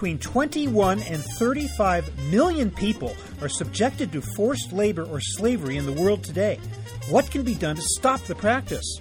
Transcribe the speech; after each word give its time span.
between 0.00 0.18
21 0.18 1.02
and 1.02 1.22
35 1.22 2.30
million 2.30 2.70
people 2.70 3.14
are 3.42 3.50
subjected 3.50 4.10
to 4.10 4.22
forced 4.34 4.72
labor 4.72 5.04
or 5.04 5.20
slavery 5.20 5.76
in 5.76 5.84
the 5.84 5.92
world 5.92 6.24
today. 6.24 6.58
What 7.10 7.30
can 7.30 7.42
be 7.42 7.54
done 7.54 7.76
to 7.76 7.82
stop 7.82 8.22
the 8.22 8.34
practice? 8.34 8.98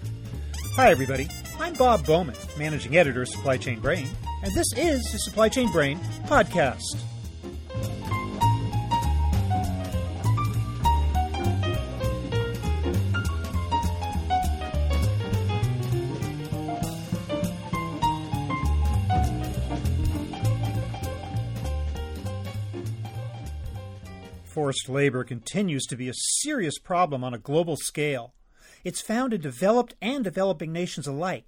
Hi, 0.75 0.91
everybody. 0.91 1.29
I'm 1.57 1.73
Bob 1.75 2.05
Bowman, 2.05 2.35
managing 2.57 2.97
editor 2.97 3.21
of 3.21 3.29
Supply 3.29 3.55
Chain 3.55 3.79
Brain, 3.79 4.09
and 4.43 4.53
this 4.53 4.67
is 4.75 5.09
the 5.13 5.19
Supply 5.19 5.47
Chain 5.47 5.71
Brain 5.71 5.99
podcast. 6.25 6.97
Forced 24.59 24.89
labor 24.89 25.23
continues 25.23 25.85
to 25.85 25.95
be 25.95 26.09
a 26.09 26.13
serious 26.13 26.79
problem 26.79 27.23
on 27.23 27.33
a 27.33 27.37
global 27.37 27.77
scale. 27.77 28.33
It's 28.83 28.99
found 28.99 29.33
in 29.33 29.39
developed 29.39 29.95
and 30.01 30.21
developing 30.21 30.73
nations 30.73 31.07
alike. 31.07 31.45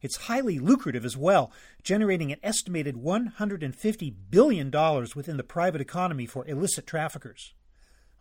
It's 0.00 0.28
highly 0.28 0.60
lucrative 0.60 1.04
as 1.04 1.16
well, 1.16 1.50
generating 1.82 2.30
an 2.30 2.38
estimated 2.44 2.94
$150 2.94 4.14
billion 4.30 4.70
within 5.16 5.36
the 5.36 5.42
private 5.42 5.80
economy 5.80 6.26
for 6.26 6.46
illicit 6.46 6.86
traffickers. 6.86 7.54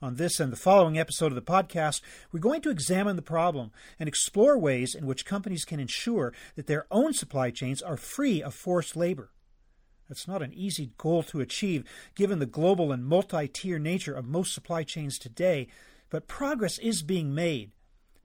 On 0.01 0.15
this 0.15 0.39
and 0.39 0.51
the 0.51 0.57
following 0.57 0.97
episode 0.97 1.27
of 1.27 1.35
the 1.35 1.41
podcast, 1.43 2.01
we're 2.31 2.39
going 2.39 2.61
to 2.61 2.71
examine 2.71 3.15
the 3.15 3.21
problem 3.21 3.69
and 3.99 4.09
explore 4.09 4.57
ways 4.57 4.95
in 4.95 5.05
which 5.05 5.27
companies 5.27 5.63
can 5.63 5.79
ensure 5.79 6.33
that 6.55 6.65
their 6.65 6.87
own 6.89 7.13
supply 7.13 7.51
chains 7.51 7.83
are 7.83 7.97
free 7.97 8.41
of 8.41 8.55
forced 8.55 8.95
labor. 8.95 9.29
That's 10.07 10.27
not 10.27 10.41
an 10.41 10.53
easy 10.53 10.91
goal 10.97 11.23
to 11.23 11.41
achieve 11.41 11.83
given 12.15 12.39
the 12.39 12.45
global 12.45 12.91
and 12.91 13.05
multi 13.05 13.47
tier 13.47 13.79
nature 13.79 14.13
of 14.13 14.25
most 14.25 14.53
supply 14.53 14.83
chains 14.83 15.17
today, 15.17 15.67
but 16.09 16.27
progress 16.27 16.77
is 16.79 17.01
being 17.01 17.33
made. 17.33 17.71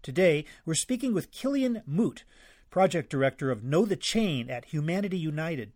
Today, 0.02 0.44
we're 0.64 0.74
speaking 0.74 1.14
with 1.14 1.32
Killian 1.32 1.82
Moote, 1.88 2.24
project 2.70 3.10
director 3.10 3.50
of 3.50 3.64
Know 3.64 3.84
the 3.84 3.96
Chain 3.96 4.50
at 4.50 4.66
Humanity 4.66 5.18
United. 5.18 5.72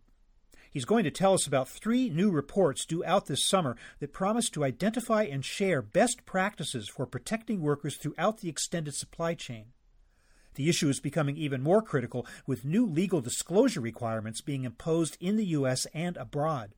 He's 0.71 0.85
going 0.85 1.03
to 1.03 1.11
tell 1.11 1.35
us 1.35 1.45
about 1.45 1.69
three 1.69 2.09
new 2.09 2.31
reports 2.31 2.85
due 2.85 3.03
out 3.05 3.27
this 3.27 3.47
summer 3.47 3.75
that 3.99 4.11
promise 4.11 4.49
to 4.49 4.63
identify 4.63 5.23
and 5.23 5.45
share 5.45 5.83
best 5.83 6.25
practices 6.25 6.89
for 6.89 7.05
protecting 7.05 7.61
workers 7.61 7.95
throughout 7.95 8.39
the 8.39 8.49
extended 8.49 8.95
supply 8.95 9.35
chain. 9.35 9.65
The 10.55 10.69
issue 10.69 10.89
is 10.89 10.99
becoming 10.99 11.37
even 11.37 11.61
more 11.61 11.81
critical 11.81 12.25
with 12.45 12.65
new 12.65 12.85
legal 12.85 13.21
disclosure 13.21 13.81
requirements 13.81 14.41
being 14.41 14.63
imposed 14.63 15.17
in 15.19 15.37
the 15.37 15.45
U.S. 15.45 15.85
and 15.93 16.17
abroad. 16.17 16.73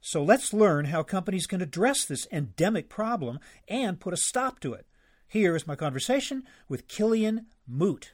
So 0.00 0.22
let's 0.22 0.52
learn 0.52 0.86
how 0.86 1.02
companies 1.02 1.46
can 1.46 1.62
address 1.62 2.04
this 2.04 2.26
endemic 2.30 2.88
problem 2.88 3.40
and 3.68 4.00
put 4.00 4.12
a 4.12 4.18
stop 4.18 4.60
to 4.60 4.74
it. 4.74 4.86
Here 5.26 5.56
is 5.56 5.66
my 5.66 5.76
conversation 5.76 6.44
with 6.68 6.88
Killian 6.88 7.46
Moote. 7.70 8.12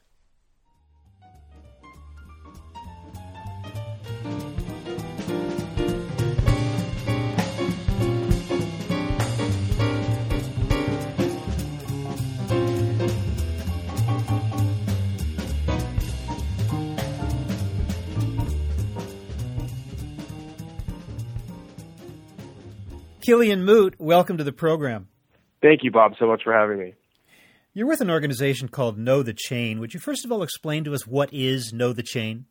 Killian 23.20 23.64
Moote, 23.64 23.95
welcome 23.98 24.39
to 24.39 24.45
the 24.45 24.53
program. 24.53 25.08
Thank 25.63 25.85
you, 25.85 25.91
Bob, 25.91 26.13
so 26.19 26.27
much 26.27 26.42
for 26.42 26.53
having 26.53 26.79
me. 26.79 26.95
You're 27.73 27.86
with 27.86 28.01
an 28.01 28.11
organization 28.11 28.69
called 28.69 28.98
Know 28.98 29.23
the 29.23 29.35
Chain. 29.35 29.79
Would 29.79 29.95
you 29.95 30.01
first 30.01 30.25
of 30.25 30.33
all 30.33 30.42
explain 30.42 30.85
to 30.85 30.95
us 30.95 31.07
what 31.07 31.33
is 31.33 31.73
Know 31.73 31.92
the 31.92 32.03
Chain? 32.03 32.47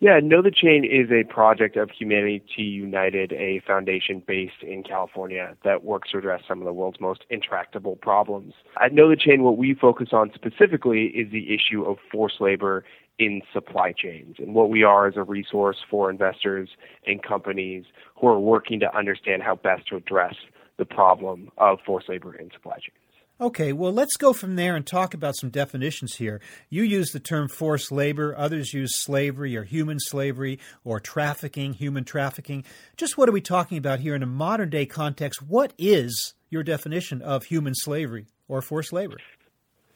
Yeah, 0.00 0.20
Know 0.22 0.42
the 0.42 0.52
Chain 0.52 0.84
is 0.84 1.10
a 1.10 1.24
project 1.32 1.76
of 1.76 1.90
Humanity 1.90 2.62
United, 2.62 3.32
a 3.32 3.60
foundation 3.66 4.22
based 4.24 4.62
in 4.62 4.84
California 4.84 5.56
that 5.64 5.82
works 5.82 6.10
to 6.12 6.18
address 6.18 6.42
some 6.46 6.60
of 6.60 6.66
the 6.66 6.72
world's 6.72 7.00
most 7.00 7.24
intractable 7.30 7.96
problems. 7.96 8.54
At 8.80 8.92
Know 8.92 9.08
the 9.08 9.16
Chain, 9.16 9.42
what 9.42 9.56
we 9.56 9.74
focus 9.74 10.10
on 10.12 10.30
specifically 10.34 11.06
is 11.06 11.32
the 11.32 11.52
issue 11.52 11.82
of 11.82 11.96
forced 12.12 12.40
labor 12.40 12.84
in 13.18 13.42
supply 13.52 13.92
chains. 13.92 14.36
And 14.38 14.54
what 14.54 14.70
we 14.70 14.82
are 14.82 15.06
as 15.06 15.16
a 15.16 15.22
resource 15.22 15.78
for 15.90 16.10
investors 16.10 16.68
and 17.06 17.22
companies 17.22 17.84
who 18.20 18.28
are 18.28 18.38
working 18.38 18.80
to 18.80 18.96
understand 18.96 19.42
how 19.42 19.56
best 19.56 19.88
to 19.88 19.96
address 19.96 20.34
the 20.78 20.84
problem 20.84 21.50
of 21.58 21.78
forced 21.84 22.08
labor 22.08 22.34
in 22.34 22.50
supply 22.52 22.74
chains. 22.74 22.94
Okay, 23.40 23.72
well, 23.72 23.92
let's 23.92 24.16
go 24.16 24.32
from 24.32 24.56
there 24.56 24.74
and 24.74 24.84
talk 24.84 25.14
about 25.14 25.36
some 25.36 25.50
definitions 25.50 26.16
here. 26.16 26.40
You 26.70 26.82
use 26.82 27.12
the 27.12 27.20
term 27.20 27.48
forced 27.48 27.92
labor, 27.92 28.34
others 28.36 28.74
use 28.74 28.90
slavery 28.98 29.56
or 29.56 29.62
human 29.62 30.00
slavery 30.00 30.58
or 30.82 30.98
trafficking, 30.98 31.74
human 31.74 32.02
trafficking. 32.02 32.64
Just 32.96 33.16
what 33.16 33.28
are 33.28 33.32
we 33.32 33.40
talking 33.40 33.78
about 33.78 34.00
here 34.00 34.16
in 34.16 34.24
a 34.24 34.26
modern 34.26 34.70
day 34.70 34.86
context? 34.86 35.40
What 35.40 35.72
is 35.78 36.34
your 36.50 36.64
definition 36.64 37.22
of 37.22 37.44
human 37.44 37.76
slavery 37.76 38.26
or 38.48 38.60
forced 38.60 38.92
labor? 38.92 39.18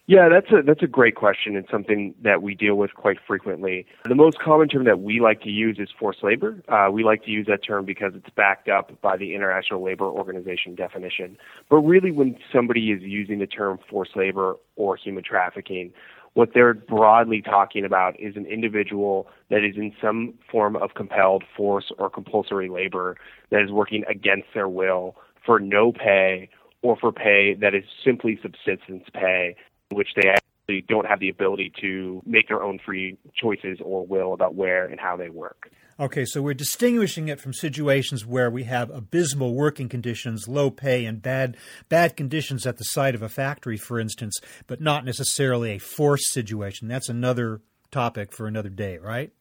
Yeah, 0.07 0.29
that's 0.29 0.51
a 0.51 0.63
that's 0.67 0.83
a 0.83 0.89
great 0.89 1.15
question 1.15 1.55
and 1.55 1.65
something 1.71 2.13
that 2.23 2.43
we 2.43 2.57
deal 2.57 2.75
with 2.75 2.95
quite 2.95 3.19
frequently. 3.25 3.87
The 4.05 4.17
most 4.17 4.41
common 4.41 4.69
term 4.69 4.85
that 4.85 5.01
we 5.01 5.21
like 5.21 5.43
to 5.43 5.49
use 5.49 5.79
is 5.79 5.91
forced 5.97 6.25
labor. 6.25 6.61
Uh, 6.69 6.91
we 6.91 7.05
like 7.05 7.25
to 7.25 7.31
use 7.31 7.47
that 7.47 7.65
term 7.65 7.85
because 7.85 8.13
it's 8.17 8.29
backed 8.35 8.69
up 8.69 9.01
by 9.01 9.17
the 9.17 9.33
International 9.33 9.83
Labor 9.83 10.07
Organization 10.07 10.75
definition. 10.75 11.39
But 11.71 11.79
really, 11.79 12.11
when 12.11 12.37
somebody 12.53 12.91
is 12.91 13.01
using 13.03 13.39
the 13.39 13.47
term 13.47 13.79
forced 13.89 14.17
labor 14.17 14.57
or 14.75 14.97
human 14.97 15.23
trafficking, 15.23 15.93
what 16.35 16.51
they're 16.53 16.75
broadly 16.75 17.41
talking 17.41 17.85
about 17.85 18.19
is 18.19 18.35
an 18.35 18.47
individual 18.47 19.29
that 19.51 19.65
is 19.65 19.77
in 19.77 19.93
some 20.01 20.35
form 20.51 20.75
of 20.75 20.95
compelled 20.95 21.45
force 21.57 21.93
or 21.99 22.11
compulsory 22.11 22.69
labor 22.69 23.17
that 23.51 23.63
is 23.63 23.71
working 23.71 24.03
against 24.09 24.49
their 24.53 24.69
will 24.69 25.15
for 25.47 25.61
no 25.61 25.93
pay 25.93 26.49
or 26.83 26.97
for 26.97 27.13
pay 27.13 27.55
that 27.55 27.75
is 27.75 27.85
simply 28.05 28.39
subsistence 28.43 29.05
pay 29.15 29.55
which 29.95 30.09
they 30.17 30.29
actually 30.29 30.85
don't 30.89 31.07
have 31.07 31.21
the 31.21 31.29
ability 31.29 31.73
to 31.81 32.23
make 32.25 32.49
their 32.49 32.63
own 32.63 32.79
free 32.85 33.17
choices 33.35 33.79
or 33.83 34.07
will 34.07 34.33
about 34.33 34.55
where 34.55 34.87
and 34.87 35.01
how 35.01 35.17
they 35.17 35.29
work. 35.29 35.71
Okay, 36.01 36.25
so 36.25 36.41
we're 36.41 36.55
distinguishing 36.55 37.29
it 37.29 37.41
from 37.41 37.53
situations 37.53 38.25
where 38.25 38.51
we 38.51 38.65
have 38.65 38.91
abysmal 38.91 39.55
working 39.55 39.89
conditions, 39.89 40.49
low 40.49 40.71
pay, 40.71 41.05
and 41.05 41.21
bad 41.21 41.57
bad 41.89 42.17
conditions 42.17 42.67
at 42.67 42.79
the 42.79 42.85
site 42.85 43.15
of 43.15 43.23
a 43.23 43.29
factory, 43.29 43.77
for 43.77 44.01
instance, 44.01 44.41
but 44.67 44.81
not 44.81 45.05
necessarily 45.05 45.73
a 45.73 45.79
forced 45.79 46.33
situation. 46.33 46.89
That's 46.89 47.09
another 47.09 47.61
topic 47.91 48.33
for 48.33 48.47
another 48.47 48.71
day, 48.71 48.99
right? 48.99 49.33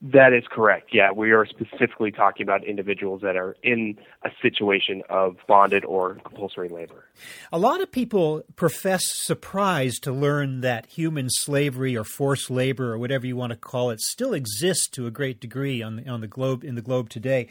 That 0.00 0.32
is 0.32 0.44
correct. 0.48 0.90
Yeah, 0.92 1.10
we 1.10 1.32
are 1.32 1.44
specifically 1.44 2.12
talking 2.12 2.44
about 2.44 2.64
individuals 2.64 3.20
that 3.22 3.36
are 3.36 3.56
in 3.64 3.98
a 4.24 4.30
situation 4.40 5.02
of 5.10 5.36
bonded 5.48 5.84
or 5.84 6.18
compulsory 6.24 6.68
labor. 6.68 7.06
A 7.52 7.58
lot 7.58 7.80
of 7.80 7.90
people 7.90 8.42
profess 8.54 9.02
surprise 9.06 9.98
to 10.02 10.12
learn 10.12 10.60
that 10.60 10.86
human 10.86 11.28
slavery 11.28 11.96
or 11.96 12.04
forced 12.04 12.48
labor 12.48 12.92
or 12.92 12.98
whatever 12.98 13.26
you 13.26 13.34
want 13.34 13.50
to 13.50 13.58
call 13.58 13.90
it 13.90 14.00
still 14.00 14.34
exists 14.34 14.88
to 14.90 15.08
a 15.08 15.10
great 15.10 15.40
degree 15.40 15.82
on 15.82 15.96
the, 15.96 16.08
on 16.08 16.20
the 16.20 16.28
globe 16.28 16.62
in 16.62 16.76
the 16.76 16.82
globe 16.82 17.08
today. 17.08 17.48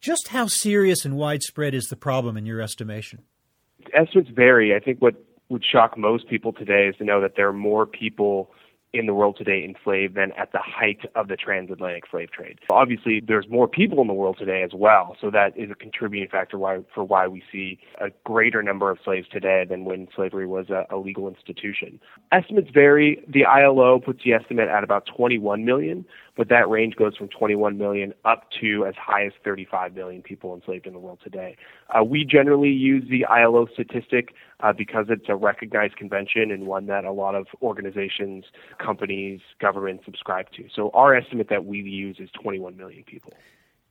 Just 0.00 0.28
how 0.28 0.48
serious 0.48 1.04
and 1.04 1.16
widespread 1.16 1.74
is 1.74 1.84
the 1.84 1.96
problem 1.96 2.36
in 2.36 2.44
your 2.44 2.60
estimation? 2.60 3.22
Estimates 3.94 4.30
vary. 4.34 4.74
I 4.74 4.80
think 4.80 5.00
what 5.00 5.14
would 5.48 5.64
shock 5.64 5.96
most 5.96 6.28
people 6.28 6.52
today 6.52 6.88
is 6.88 6.96
to 6.96 7.04
know 7.04 7.20
that 7.20 7.36
there 7.36 7.48
are 7.48 7.52
more 7.52 7.86
people 7.86 8.50
in 8.94 9.06
the 9.06 9.12
world 9.12 9.36
today 9.36 9.64
enslaved 9.64 10.14
than 10.14 10.30
at 10.38 10.52
the 10.52 10.60
height 10.60 11.00
of 11.16 11.26
the 11.26 11.36
transatlantic 11.36 12.04
slave 12.08 12.30
trade. 12.30 12.60
Obviously, 12.70 13.20
there's 13.26 13.46
more 13.50 13.66
people 13.66 14.00
in 14.00 14.06
the 14.06 14.14
world 14.14 14.36
today 14.38 14.62
as 14.62 14.70
well, 14.72 15.16
so 15.20 15.30
that 15.32 15.56
is 15.58 15.68
a 15.70 15.74
contributing 15.74 16.28
factor 16.28 16.56
why, 16.56 16.78
for 16.94 17.02
why 17.02 17.26
we 17.26 17.42
see 17.50 17.78
a 18.00 18.10
greater 18.22 18.62
number 18.62 18.90
of 18.90 18.98
slaves 19.04 19.26
today 19.28 19.66
than 19.68 19.84
when 19.84 20.06
slavery 20.14 20.46
was 20.46 20.70
a, 20.70 20.86
a 20.90 20.96
legal 20.96 21.26
institution. 21.26 22.00
Estimates 22.30 22.70
vary. 22.72 23.22
The 23.28 23.44
ILO 23.44 23.98
puts 23.98 24.22
the 24.24 24.32
estimate 24.32 24.68
at 24.68 24.84
about 24.84 25.06
21 25.06 25.64
million, 25.64 26.04
but 26.36 26.48
that 26.48 26.68
range 26.68 26.94
goes 26.94 27.16
from 27.16 27.28
21 27.28 27.76
million 27.76 28.14
up 28.24 28.44
to 28.60 28.86
as 28.86 28.94
high 28.94 29.26
as 29.26 29.32
35 29.44 29.94
million 29.94 30.22
people 30.22 30.54
enslaved 30.54 30.86
in 30.86 30.92
the 30.92 30.98
world 31.00 31.18
today. 31.22 31.56
Uh, 31.90 32.04
we 32.04 32.24
generally 32.24 32.70
use 32.70 33.04
the 33.10 33.24
ILO 33.24 33.66
statistic 33.72 34.34
uh, 34.60 34.72
because 34.72 35.06
it's 35.08 35.28
a 35.28 35.36
recognized 35.36 35.96
convention 35.96 36.50
and 36.50 36.66
one 36.66 36.86
that 36.86 37.04
a 37.04 37.12
lot 37.12 37.34
of 37.34 37.46
organizations, 37.62 38.44
companies, 38.84 39.40
governments 39.60 40.04
subscribe 40.04 40.46
to. 40.56 40.64
So 40.74 40.90
our 40.94 41.14
estimate 41.14 41.48
that 41.50 41.64
we 41.64 41.78
use 41.78 42.16
is 42.18 42.28
21 42.42 42.76
million 42.76 43.04
people. 43.04 43.32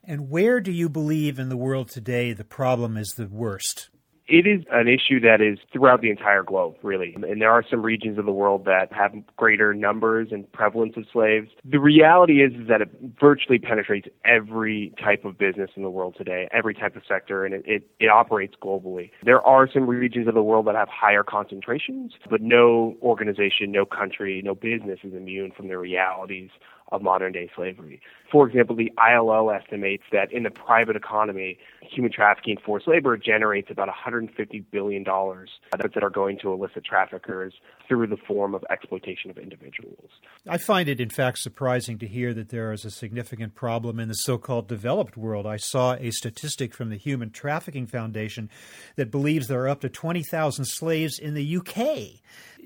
And 0.03 0.29
where 0.29 0.59
do 0.59 0.71
you 0.71 0.89
believe 0.89 1.39
in 1.39 1.49
the 1.49 1.57
world 1.57 1.89
today 1.89 2.33
the 2.33 2.43
problem 2.43 2.97
is 2.97 3.13
the 3.17 3.27
worst? 3.27 3.89
It 4.27 4.47
is 4.47 4.63
an 4.71 4.87
issue 4.87 5.19
that 5.19 5.41
is 5.41 5.59
throughout 5.71 6.01
the 6.01 6.09
entire 6.09 6.43
globe, 6.43 6.75
really. 6.81 7.15
And 7.15 7.41
there 7.41 7.51
are 7.51 7.63
some 7.69 7.81
regions 7.81 8.17
of 8.17 8.25
the 8.25 8.31
world 8.31 8.63
that 8.65 8.91
have 8.93 9.13
greater 9.35 9.73
numbers 9.73 10.29
and 10.31 10.49
prevalence 10.53 10.93
of 10.95 11.05
slaves. 11.11 11.49
The 11.65 11.79
reality 11.79 12.41
is, 12.41 12.53
is 12.53 12.67
that 12.69 12.81
it 12.81 12.89
virtually 13.19 13.59
penetrates 13.59 14.07
every 14.23 14.93
type 15.03 15.25
of 15.25 15.37
business 15.37 15.71
in 15.75 15.83
the 15.83 15.89
world 15.89 16.15
today, 16.17 16.47
every 16.51 16.73
type 16.73 16.95
of 16.95 17.03
sector, 17.07 17.45
and 17.45 17.53
it, 17.53 17.63
it, 17.65 17.87
it 17.99 18.07
operates 18.07 18.55
globally. 18.61 19.11
There 19.23 19.41
are 19.41 19.69
some 19.71 19.87
regions 19.87 20.27
of 20.27 20.35
the 20.35 20.43
world 20.43 20.67
that 20.67 20.75
have 20.75 20.89
higher 20.89 21.23
concentrations, 21.23 22.13
but 22.29 22.41
no 22.41 22.95
organization, 23.01 23.71
no 23.71 23.85
country, 23.85 24.41
no 24.43 24.55
business 24.55 24.99
is 25.03 25.13
immune 25.13 25.51
from 25.55 25.67
the 25.67 25.77
realities 25.77 26.49
of 26.93 27.01
modern 27.01 27.33
day 27.33 27.49
slavery. 27.55 27.99
For 28.31 28.47
example, 28.47 28.75
the 28.75 28.91
ILO 28.97 29.49
estimates 29.49 30.03
that 30.11 30.31
in 30.31 30.43
the 30.43 30.51
private 30.51 30.95
economy, 30.95 31.57
human 31.81 32.11
trafficking 32.11 32.55
and 32.57 32.65
forced 32.65 32.87
labor 32.87 33.17
generates 33.17 33.69
about 33.69 33.89
$150 33.89 34.63
billion 34.71 35.03
that 35.03 36.03
are 36.03 36.09
going 36.09 36.39
to 36.39 36.53
illicit 36.53 36.85
traffickers 36.85 37.53
through 37.87 38.07
the 38.07 38.17
form 38.17 38.55
of 38.55 38.63
exploitation 38.69 39.29
of 39.29 39.37
individuals. 39.37 40.09
I 40.47 40.57
find 40.57 40.87
it, 40.87 40.99
in 40.99 41.09
fact, 41.09 41.39
surprising 41.39 41.97
to 41.99 42.07
hear 42.07 42.33
that 42.33 42.49
there 42.49 42.71
is 42.71 42.85
a 42.85 42.91
significant 42.91 43.55
problem 43.55 43.99
in 43.99 44.07
the 44.07 44.13
so 44.13 44.37
called 44.37 44.67
developed 44.67 45.17
world. 45.17 45.45
I 45.45 45.57
saw 45.57 45.95
a 45.95 46.11
statistic 46.11 46.73
from 46.73 46.89
the 46.89 46.97
Human 46.97 47.31
Trafficking 47.31 47.87
Foundation 47.87 48.49
that 48.95 49.11
believes 49.11 49.47
there 49.47 49.61
are 49.61 49.69
up 49.69 49.81
to 49.81 49.89
20,000 49.89 50.65
slaves 50.65 51.19
in 51.19 51.33
the 51.33 51.57
UK. 51.57 52.21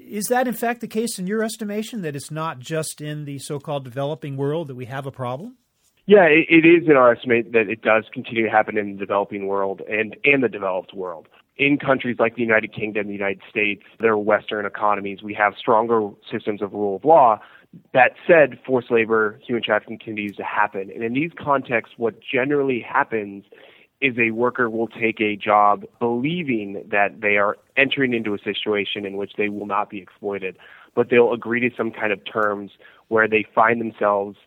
Is 0.10 0.26
that, 0.28 0.48
in 0.48 0.54
fact, 0.54 0.82
the 0.82 0.88
case 0.88 1.20
in 1.20 1.28
your 1.28 1.44
estimation, 1.44 2.02
that 2.02 2.16
it's 2.16 2.32
not 2.32 2.60
just 2.60 3.02
in 3.02 3.26
the 3.26 3.40
so 3.40 3.60
called 3.60 3.84
developing 3.84 4.38
world 4.38 4.70
that 4.70 4.76
we 4.76 4.86
have 4.86 5.06
a 5.06 5.12
problem? 5.12 5.58
Yeah, 6.06 6.24
it, 6.24 6.48
it 6.50 6.66
is 6.66 6.88
in 6.88 6.96
our 6.96 7.12
estimate 7.12 7.52
that 7.52 7.70
it 7.70 7.82
does 7.82 8.06
continue 8.14 8.46
to 8.46 8.50
happen 8.50 8.78
in 8.78 8.94
the 8.94 8.98
developing 8.98 9.48
world 9.48 9.82
and, 9.90 10.16
and 10.24 10.42
the 10.42 10.48
developed 10.48 10.94
world. 10.94 11.28
In 11.58 11.78
countries 11.78 12.18
like 12.20 12.36
the 12.36 12.42
United 12.42 12.74
Kingdom, 12.74 13.08
the 13.08 13.14
United 13.14 13.42
States, 13.50 13.84
their 14.00 14.18
Western 14.18 14.66
economies, 14.66 15.22
we 15.22 15.34
have 15.34 15.54
stronger 15.60 16.10
systems 16.32 16.62
of 16.62 16.72
rule 16.72 16.96
of 16.96 17.04
law. 17.04 17.40
That 17.94 18.12
said, 18.26 18.58
forced 18.66 18.90
labor, 18.90 19.40
human 19.46 19.62
trafficking 19.62 19.98
continues 19.98 20.38
to 20.38 20.44
happen. 20.44 20.90
And 20.94 21.04
in 21.04 21.14
these 21.14 21.32
contexts, 21.38 21.96
what 21.98 22.16
generally 22.22 22.80
happens 22.80 23.44
is 24.02 24.16
a 24.18 24.32
worker 24.32 24.70
will 24.70 24.88
take 24.88 25.20
a 25.20 25.36
job 25.36 25.84
believing 26.00 26.84
that 26.92 27.22
they 27.22 27.38
are 27.38 27.58
entering 27.76 28.14
into 28.14 28.34
a 28.34 28.40
situation 28.40 29.06
in 29.06 29.18
which 29.18 29.34
they 29.38 29.50
will 29.50 29.66
not 29.66 29.90
be 29.90 29.98
exploited, 30.00 30.58
but 30.96 31.10
they'll 31.10 31.34
agree 31.34 31.60
to 31.60 31.76
some 31.76 31.92
kind 31.92 32.12
of 32.12 32.20
terms 32.32 32.72
where 33.08 33.28
they 33.28 33.46
find 33.56 33.82
themselves 33.82 34.38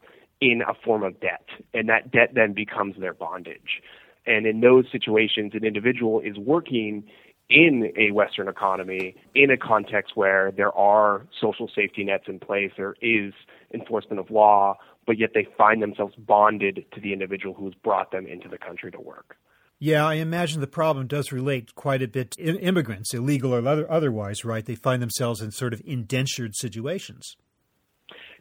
in 0.41 0.63
a 0.67 0.75
form 0.75 1.03
of 1.03 1.21
debt, 1.21 1.47
and 1.75 1.89
that 1.89 2.11
debt 2.11 2.31
then 2.35 2.53
becomes 2.53 2.97
their 2.99 3.13
bondage. 3.13 3.83
And 4.27 4.47
in 4.47 4.61
those 4.61 4.87
situations, 4.91 5.53
an 5.55 5.65
individual 5.65 6.21
is 6.21 6.39
working 6.39 7.05
in 7.49 7.93
a 7.97 8.13
Western 8.13 8.49
economy 8.49 9.17
in 9.35 9.51
a 9.51 9.57
context 9.57 10.17
where 10.17 10.53
there 10.53 10.73
are 10.77 11.27
social 11.39 11.69
safety 11.75 12.05
nets 12.05 12.25
in 12.29 12.39
place, 12.39 12.71
there 12.77 12.95
is 13.03 13.35
enforcement 13.75 14.21
of 14.21 14.31
law, 14.31 14.79
but 15.07 15.19
yet 15.19 15.31
they 15.35 15.47
find 15.57 15.83
themselves 15.83 16.15
bonded 16.17 16.85
to 16.93 17.01
the 17.01 17.13
individual 17.13 17.55
who 17.55 17.65
has 17.65 17.75
brought 17.75 18.13
them 18.13 18.27
into 18.27 18.49
the 18.49 18.59
country 18.59 18.91
to 18.91 19.01
work. 19.01 19.37
Yeah, 19.83 20.07
I 20.07 20.15
imagine 20.15 20.61
the 20.61 20.67
problem 20.67 21.07
does 21.07 21.33
relate 21.33 21.75
quite 21.75 22.03
a 22.03 22.09
bit 22.09 22.33
to 22.33 22.61
immigrants, 22.61 23.15
illegal 23.15 23.55
or 23.55 23.67
otherwise, 23.91 24.45
right? 24.45 24.65
They 24.65 24.75
find 24.75 25.01
themselves 25.01 25.41
in 25.41 25.53
sort 25.53 25.73
of 25.73 25.81
indentured 25.87 26.55
situations. 26.55 27.37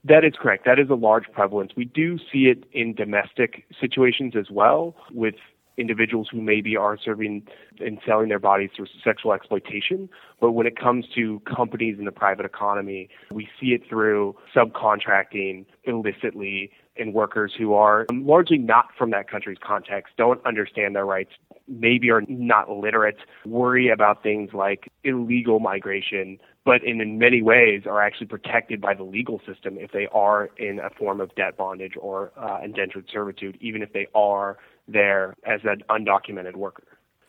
That 0.04 0.26
is 0.26 0.34
correct. 0.40 0.66
That 0.66 0.80
is 0.80 0.90
a 0.90 0.96
large 0.96 1.26
prevalence. 1.32 1.72
We 1.78 1.86
do 1.86 2.18
see 2.32 2.46
it 2.46 2.66
in 2.74 2.94
domestic 2.94 3.66
situations 3.80 4.34
as 4.38 4.48
well, 4.52 4.96
with 5.12 5.36
individuals 5.80 6.28
who 6.31 6.42
maybe 6.42 6.76
are 6.76 6.98
serving 6.98 7.48
and 7.80 8.00
selling 8.06 8.30
their 8.30 8.40
bodies 8.40 8.70
through 8.76 8.88
sexual 9.04 9.34
exploitation. 9.34 10.10
But 10.40 10.52
when 10.52 10.68
it 10.68 10.78
comes 10.78 11.06
to 11.16 11.40
companies 11.42 11.98
in 11.98 12.06
the 12.06 12.12
private 12.12 12.46
economy, 12.46 13.10
we 13.31 13.48
see 13.60 13.68
it 13.68 13.81
through 13.88 14.36
subcontracting 14.56 15.66
illicitly 15.86 16.72
and 17.00 17.14
workers 17.14 17.54
who 17.58 17.74
are 17.74 18.06
largely 18.12 18.58
not 18.58 18.90
from 18.98 19.12
that 19.12 19.30
country's 19.30 19.58
context, 19.66 20.14
don't 20.18 20.46
understand 20.46 20.96
their 20.96 21.06
rights, 21.06 21.31
maybe 21.68 22.10
are 22.12 22.24
not 22.28 22.70
literate, 22.70 23.18
worry 23.46 23.90
about 23.90 24.22
things 24.22 24.52
like 24.54 24.92
illegal 25.04 25.60
migration, 25.60 26.38
but 26.66 26.84
in, 26.84 27.00
in 27.00 27.18
many 27.18 27.42
ways 27.42 27.84
are 27.86 28.02
actually 28.02 28.28
protected 28.28 28.82
by 28.82 28.94
the 28.94 29.04
legal 29.04 29.40
system 29.48 29.78
if 29.78 29.92
they 29.92 30.08
are 30.12 30.50
in 30.58 30.80
a 30.80 30.90
form 30.90 31.22
of 31.22 31.34
debt 31.36 31.58
bondage 31.58 31.94
or 31.98 32.32
uh, 32.38 32.60
indentured 32.64 33.06
servitude, 33.12 33.58
even 33.62 33.82
if 33.82 33.94
they 33.94 34.08
are 34.14 34.58
there 34.91 35.36
as 35.45 35.62
an 35.63 35.83
undocumented 35.89 36.56
worker. 36.56 36.83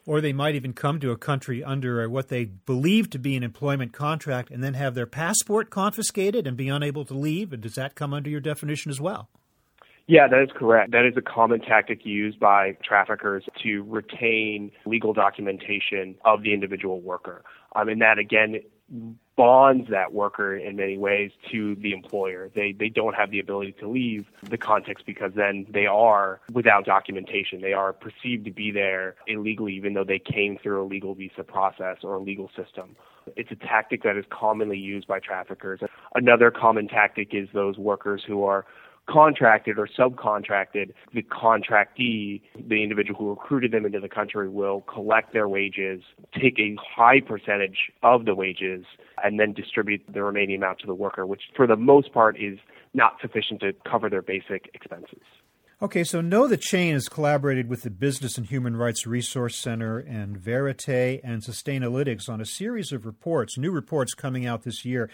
Or 0.07 0.21
they 0.21 0.33
might 0.33 0.55
even 0.55 0.73
come 0.73 0.99
to 1.01 1.11
a 1.11 1.17
country 1.17 1.63
under 1.63 2.09
what 2.09 2.29
they 2.29 2.47
believe 2.47 3.11
to 3.11 3.19
be 3.19 3.37
an 3.37 3.43
employment 3.43 3.93
contract 3.93 4.51
and 4.51 4.65
then 4.65 4.75
have 4.75 4.95
their 4.95 5.07
passport 5.07 5.71
confiscated 5.71 6.47
and 6.47 6.57
be 6.57 6.69
unable 6.69 7.05
to 7.05 7.15
leave. 7.15 7.53
And 7.53 7.63
does 7.63 7.75
that 7.75 7.95
come 7.95 8.15
under 8.15 8.31
your 8.31 8.41
definition 8.41 8.91
as 8.91 9.01
well? 9.01 9.29
Yeah, 10.07 10.27
that 10.27 10.43
is 10.43 10.49
correct. 10.57 10.91
That 10.91 11.05
is 11.05 11.17
a 11.17 11.23
common 11.23 11.61
tactic 11.61 12.05
used 12.05 12.41
by 12.41 12.77
traffickers 12.83 13.45
to 13.63 13.83
retain 13.85 14.73
legal 14.85 15.13
documentation 15.13 16.17
of 16.25 16.43
the 16.43 16.53
individual 16.53 17.01
worker. 17.01 17.45
Um, 17.77 17.89
and 17.89 18.01
that, 18.01 18.19
again, 18.19 18.63
bonds 19.41 19.89
that 19.89 20.13
worker 20.13 20.55
in 20.55 20.77
many 20.77 20.99
ways 20.99 21.31
to 21.51 21.75
the 21.77 21.93
employer. 21.95 22.51
They 22.55 22.73
they 22.73 22.91
don't 22.91 23.15
have 23.15 23.31
the 23.31 23.41
ability 23.41 23.75
to 23.81 23.89
leave 23.89 24.27
the 24.43 24.59
context 24.59 25.07
because 25.07 25.33
then 25.35 25.65
they 25.71 25.87
are 25.87 26.43
without 26.53 26.85
documentation. 26.85 27.63
They 27.63 27.73
are 27.73 27.95
perceived 27.95 28.45
to 28.45 28.51
be 28.51 28.71
there 28.71 29.15
illegally 29.27 29.75
even 29.75 29.95
though 29.95 30.05
they 30.05 30.19
came 30.19 30.59
through 30.63 30.83
a 30.83 30.87
legal 30.87 31.15
visa 31.15 31.43
process 31.43 31.97
or 32.03 32.17
a 32.17 32.19
legal 32.19 32.51
system. 32.55 32.97
It's 33.35 33.51
a 33.51 33.57
tactic 33.57 34.03
that 34.03 34.19
is 34.19 34.27
commonly 34.29 34.77
used 34.77 35.07
by 35.07 35.21
traffickers. 35.21 35.81
Another 36.15 36.51
common 36.51 36.87
tactic 36.87 37.29
is 37.33 37.49
those 37.55 37.79
workers 37.79 38.23
who 38.27 38.45
are 38.45 38.67
contracted 39.09 39.79
or 39.79 39.89
subcontracted, 39.89 40.93
the 41.15 41.23
contractee, 41.23 42.43
the 42.69 42.83
individual 42.83 43.19
who 43.19 43.31
recruited 43.31 43.73
them 43.73 43.85
into 43.85 44.01
the 44.01 44.09
country, 44.09 44.49
will 44.49 44.83
collect 44.83 45.33
their 45.33 45.49
wages, 45.49 46.03
take 46.41 46.59
a 46.59 46.77
high 46.81 47.21
percentage 47.21 47.93
of 48.03 48.25
the 48.25 48.35
wages, 48.35 48.85
and 49.23 49.39
then 49.39 49.53
distribute 49.53 50.03
the 50.13 50.23
remaining 50.23 50.57
amount 50.57 50.79
to 50.81 50.87
the 50.87 50.95
worker, 50.95 51.27
which 51.27 51.43
for 51.57 51.67
the 51.67 51.77
most 51.77 52.13
part 52.13 52.41
is 52.41 52.59
not 52.95 53.17
sufficient 53.21 53.61
to 53.61 53.73
cover 53.89 54.09
their 54.09 54.23
basic 54.23 54.71
expenses. 54.75 55.23
Okay, 55.83 56.05
so 56.05 56.21
Know 56.21 56.47
the 56.47 56.59
Chain 56.59 56.93
has 56.93 57.09
collaborated 57.09 57.71
with 57.71 57.85
the 57.85 57.91
Business 57.91 58.37
and 58.37 58.47
Human 58.47 58.77
Rights 58.77 59.07
Resource 59.07 59.57
Center 59.57 59.99
and 59.99 60.37
Verite 60.37 61.21
and 61.25 61.43
Sustainalytics 61.43 62.29
on 62.29 62.39
a 62.39 62.45
series 62.45 62.93
of 62.93 63.07
reports, 63.07 63.57
new 63.57 63.71
reports 63.71 64.13
coming 64.13 64.45
out 64.45 64.65
this 64.65 64.85
year 64.85 65.09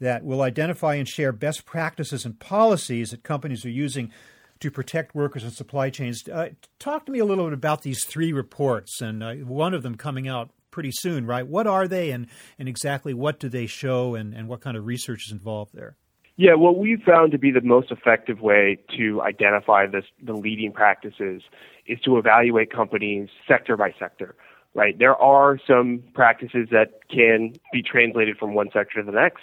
that 0.00 0.24
will 0.24 0.42
identify 0.42 0.94
and 0.94 1.08
share 1.08 1.32
best 1.32 1.64
practices 1.64 2.24
and 2.24 2.38
policies 2.38 3.10
that 3.10 3.22
companies 3.22 3.64
are 3.64 3.70
using 3.70 4.12
to 4.60 4.70
protect 4.70 5.14
workers 5.14 5.44
and 5.44 5.52
supply 5.52 5.90
chains. 5.90 6.26
Uh, 6.28 6.48
talk 6.78 7.06
to 7.06 7.12
me 7.12 7.18
a 7.18 7.24
little 7.24 7.44
bit 7.46 7.52
about 7.52 7.82
these 7.82 8.04
three 8.04 8.32
reports, 8.32 9.00
and 9.00 9.22
uh, 9.22 9.34
one 9.34 9.74
of 9.74 9.82
them 9.82 9.96
coming 9.96 10.26
out 10.26 10.50
pretty 10.70 10.90
soon, 10.92 11.26
right? 11.26 11.46
What 11.46 11.66
are 11.66 11.88
they, 11.88 12.10
and, 12.10 12.26
and 12.58 12.68
exactly 12.68 13.14
what 13.14 13.38
do 13.38 13.48
they 13.48 13.66
show, 13.66 14.14
and, 14.14 14.34
and 14.34 14.48
what 14.48 14.60
kind 14.60 14.76
of 14.76 14.86
research 14.86 15.26
is 15.26 15.32
involved 15.32 15.74
there? 15.74 15.96
Yeah, 16.36 16.54
what 16.54 16.78
we've 16.78 17.02
found 17.02 17.32
to 17.32 17.38
be 17.38 17.50
the 17.50 17.60
most 17.60 17.90
effective 17.90 18.40
way 18.40 18.78
to 18.96 19.20
identify 19.22 19.86
this, 19.86 20.04
the 20.22 20.34
leading 20.34 20.72
practices 20.72 21.42
is 21.86 21.98
to 22.00 22.18
evaluate 22.18 22.72
companies 22.72 23.28
sector 23.46 23.76
by 23.76 23.92
sector 23.98 24.36
right? 24.74 24.98
There 24.98 25.16
are 25.16 25.58
some 25.66 26.02
practices 26.14 26.68
that 26.70 27.00
can 27.10 27.54
be 27.72 27.82
translated 27.82 28.38
from 28.38 28.54
one 28.54 28.68
sector 28.72 29.00
to 29.00 29.02
the 29.02 29.12
next, 29.12 29.42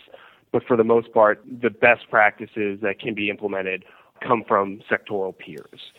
but 0.55 0.63
for 0.65 0.77
the 0.77 0.85
most 0.85 1.11
part, 1.11 1.43
the 1.45 1.69
best 1.69 2.09
practices 2.09 2.79
that 2.81 2.97
can 2.97 3.13
be 3.13 3.29
implemented 3.29 3.83
come 4.25 4.41
from 4.47 4.79
sectoral 4.89 5.37
peers. 5.37 5.91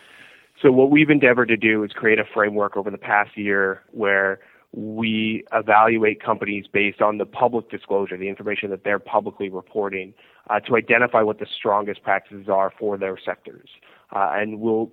So 0.62 0.72
what 0.72 0.90
we've 0.90 1.10
endeavored 1.10 1.48
to 1.48 1.58
do 1.58 1.84
is 1.84 1.92
create 1.92 2.18
a 2.18 2.25
framework 2.25 2.75
over 2.75 2.90
the 2.90 2.96
past 2.96 3.36
year 3.36 3.82
where 3.90 4.40
we 4.72 5.44
evaluate 5.52 6.22
companies 6.22 6.64
based 6.72 7.02
on 7.02 7.18
the 7.18 7.26
public 7.26 7.68
disclosure, 7.68 8.16
the 8.16 8.30
information 8.30 8.70
that 8.70 8.82
they're 8.82 8.98
publicly 8.98 9.50
reporting, 9.50 10.14
uh, 10.48 10.58
to 10.60 10.75
identify 10.75 11.20
what 11.20 11.38
the 11.38 11.46
strongest 11.54 12.02
practices 12.02 12.48
are 12.48 12.72
for 12.78 12.96
their 12.96 13.18
sectors. 13.22 13.68
Uh, 14.10 14.30
and 14.32 14.58
we'll 14.58 14.90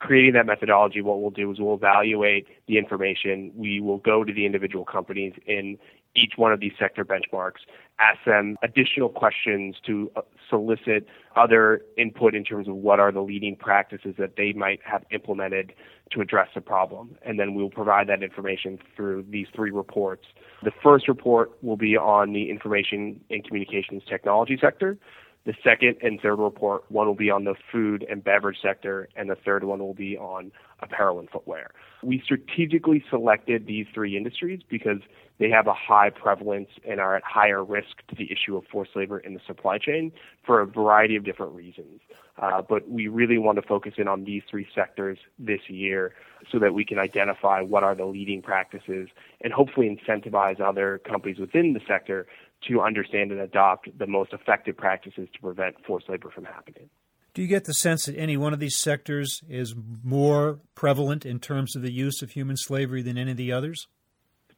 creating 0.00 0.34
that 0.34 0.44
methodology, 0.44 1.00
what 1.00 1.20
we'll 1.20 1.30
do 1.30 1.52
is 1.52 1.60
we'll 1.60 1.76
evaluate 1.76 2.48
the 2.66 2.78
information. 2.78 3.52
We 3.54 3.80
will 3.80 3.98
go 3.98 4.24
to 4.24 4.32
the 4.32 4.44
individual 4.44 4.84
companies 4.84 5.34
in 5.46 5.78
each 6.16 6.34
one 6.36 6.52
of 6.52 6.60
these 6.60 6.72
sector 6.78 7.04
benchmarks, 7.04 7.60
ask 7.98 8.18
them 8.26 8.56
additional 8.62 9.08
questions 9.08 9.76
to 9.86 10.10
uh, 10.16 10.20
solicit 10.48 11.06
other 11.36 11.82
input 11.96 12.34
in 12.34 12.44
terms 12.44 12.68
of 12.68 12.74
what 12.76 13.00
are 13.00 13.12
the 13.12 13.20
leading 13.20 13.56
practices 13.56 14.14
that 14.18 14.36
they 14.36 14.52
might 14.52 14.80
have 14.84 15.04
implemented 15.10 15.72
to 16.12 16.20
address 16.20 16.48
the 16.54 16.60
problem. 16.60 17.16
And 17.22 17.38
then 17.38 17.54
we'll 17.54 17.70
provide 17.70 18.08
that 18.08 18.22
information 18.22 18.78
through 18.96 19.24
these 19.28 19.46
three 19.54 19.70
reports. 19.70 20.24
The 20.62 20.72
first 20.82 21.08
report 21.08 21.52
will 21.62 21.76
be 21.76 21.96
on 21.96 22.32
the 22.32 22.50
information 22.50 23.20
and 23.30 23.44
communications 23.44 24.02
technology 24.08 24.58
sector. 24.60 24.98
The 25.46 25.54
second 25.62 25.96
and 26.00 26.18
third 26.20 26.36
report, 26.36 26.84
one 26.90 27.06
will 27.06 27.14
be 27.14 27.30
on 27.30 27.44
the 27.44 27.54
food 27.70 28.06
and 28.08 28.24
beverage 28.24 28.56
sector, 28.62 29.08
and 29.14 29.28
the 29.28 29.34
third 29.34 29.64
one 29.64 29.78
will 29.78 29.92
be 29.94 30.16
on 30.16 30.50
apparel 30.80 31.18
and 31.18 31.28
footwear. 31.28 31.70
We 32.02 32.22
strategically 32.24 33.04
selected 33.10 33.66
these 33.66 33.86
three 33.92 34.16
industries 34.16 34.60
because 34.68 35.00
they 35.38 35.50
have 35.50 35.66
a 35.66 35.74
high 35.74 36.10
prevalence 36.10 36.68
and 36.88 36.98
are 36.98 37.16
at 37.16 37.22
higher 37.24 37.62
risk 37.62 38.06
to 38.08 38.14
the 38.16 38.30
issue 38.32 38.56
of 38.56 38.64
forced 38.70 38.96
labor 38.96 39.18
in 39.18 39.34
the 39.34 39.40
supply 39.46 39.76
chain 39.76 40.12
for 40.46 40.60
a 40.60 40.66
variety 40.66 41.16
of 41.16 41.24
different 41.24 41.54
reasons. 41.54 42.00
Uh, 42.38 42.62
but 42.62 42.88
we 42.88 43.08
really 43.08 43.38
want 43.38 43.56
to 43.56 43.62
focus 43.62 43.94
in 43.98 44.08
on 44.08 44.24
these 44.24 44.42
three 44.50 44.66
sectors 44.74 45.18
this 45.38 45.68
year 45.68 46.14
so 46.50 46.58
that 46.58 46.74
we 46.74 46.84
can 46.84 46.98
identify 46.98 47.60
what 47.60 47.82
are 47.82 47.94
the 47.94 48.04
leading 48.04 48.42
practices 48.42 49.08
and 49.42 49.52
hopefully 49.52 49.88
incentivize 49.88 50.60
other 50.60 51.00
companies 51.08 51.38
within 51.38 51.72
the 51.72 51.80
sector 51.86 52.26
to 52.68 52.80
understand 52.80 53.30
and 53.30 53.40
adopt 53.40 53.88
the 53.98 54.06
most 54.06 54.32
effective 54.32 54.76
practices 54.76 55.28
to 55.32 55.40
prevent 55.40 55.76
forced 55.86 56.08
labor 56.08 56.30
from 56.30 56.44
happening. 56.44 56.88
Do 57.34 57.42
you 57.42 57.48
get 57.48 57.64
the 57.64 57.74
sense 57.74 58.06
that 58.06 58.16
any 58.16 58.36
one 58.36 58.52
of 58.52 58.60
these 58.60 58.78
sectors 58.78 59.40
is 59.48 59.74
more 60.04 60.60
prevalent 60.76 61.26
in 61.26 61.40
terms 61.40 61.74
of 61.74 61.82
the 61.82 61.92
use 61.92 62.22
of 62.22 62.30
human 62.30 62.56
slavery 62.56 63.02
than 63.02 63.18
any 63.18 63.32
of 63.32 63.36
the 63.36 63.52
others? 63.52 63.88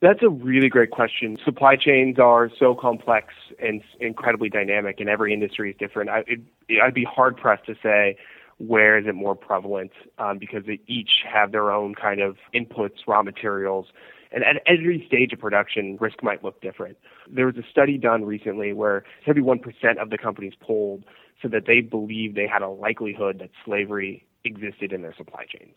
That's 0.03 0.23
a 0.23 0.29
really 0.29 0.69
great 0.69 0.91
question. 0.91 1.39
Supply 1.43 1.77
chains 1.77 2.19
are 2.19 2.51
so 2.59 2.75
complex 2.75 3.33
and 3.59 3.83
incredibly 3.99 4.51
dynamic, 4.51 5.01
and 5.01 5.09
every 5.09 5.33
industry 5.33 5.71
is 5.71 5.77
different. 5.79 6.11
I, 6.11 6.23
I'd 6.83 6.93
be 6.93 7.05
hard 7.05 7.39
pressed 7.39 7.65
to 7.67 7.75
say 7.83 8.19
where 8.59 8.99
is 8.99 9.07
it 9.07 9.15
more 9.15 9.35
prevalent 9.35 9.93
um, 10.19 10.39
because 10.39 10.65
they 10.67 10.81
each 10.87 11.25
have 11.31 11.53
their 11.53 11.71
own 11.71 11.95
kind 11.95 12.21
of 12.21 12.37
inputs, 12.55 13.07
raw 13.07 13.23
materials, 13.23 13.87
and 14.33 14.45
at 14.45 14.63
every 14.67 15.05
stage 15.07 15.33
of 15.33 15.39
production, 15.39 15.97
risk 16.01 16.23
might 16.23 16.43
look 16.43 16.61
different. 16.61 16.97
There 17.31 17.47
was 17.47 17.57
a 17.57 17.63
study 17.71 17.97
done 17.97 18.25
recently 18.25 18.73
where 18.73 19.05
71% 19.27 19.63
of 20.01 20.11
the 20.11 20.19
companies 20.19 20.55
polled 20.61 21.05
said 21.41 21.53
that 21.53 21.67
they 21.67 21.81
believed 21.81 22.37
they 22.37 22.47
had 22.47 22.63
a 22.63 22.69
likelihood 22.69 23.39
that 23.41 23.51
slavery 23.65 24.27
existed 24.45 24.93
in 24.93 25.03
their 25.03 25.15
supply 25.15 25.45
chains. 25.45 25.77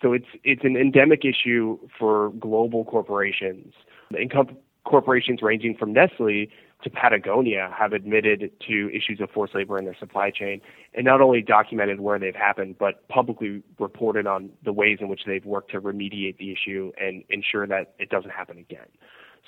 So 0.00 0.12
it's 0.12 0.26
it's 0.42 0.64
an 0.64 0.76
endemic 0.76 1.24
issue 1.24 1.78
for 1.98 2.30
global 2.30 2.84
corporations. 2.84 3.72
Income 4.18 4.56
corporations 4.84 5.40
ranging 5.42 5.76
from 5.76 5.92
Nestle 5.92 6.48
to 6.82 6.90
Patagonia 6.90 7.72
have 7.76 7.92
admitted 7.92 8.50
to 8.68 8.90
issues 8.90 9.20
of 9.20 9.30
forced 9.30 9.54
labor 9.54 9.78
in 9.78 9.84
their 9.84 9.96
supply 9.98 10.30
chain 10.30 10.60
and 10.94 11.04
not 11.04 11.20
only 11.20 11.42
documented 11.42 12.00
where 12.00 12.18
they've 12.18 12.34
happened, 12.34 12.76
but 12.78 13.06
publicly 13.08 13.62
reported 13.78 14.26
on 14.26 14.50
the 14.64 14.72
ways 14.72 14.98
in 15.00 15.08
which 15.08 15.22
they've 15.26 15.44
worked 15.44 15.70
to 15.70 15.80
remediate 15.80 16.38
the 16.38 16.52
issue 16.52 16.92
and 17.00 17.24
ensure 17.30 17.66
that 17.66 17.94
it 17.98 18.10
doesn't 18.10 18.30
happen 18.30 18.58
again. 18.58 18.86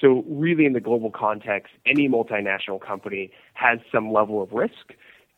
So, 0.01 0.25
really, 0.29 0.67
in 0.67 0.73
the 0.73 0.81
global 0.81 1.11
context, 1.11 1.73
any 1.87 2.09
multinational 2.09 2.81
company 2.81 3.31
has 3.55 3.79
some 3.93 4.13
level 4.13 4.43
of 4.43 4.53
risk 4.53 4.93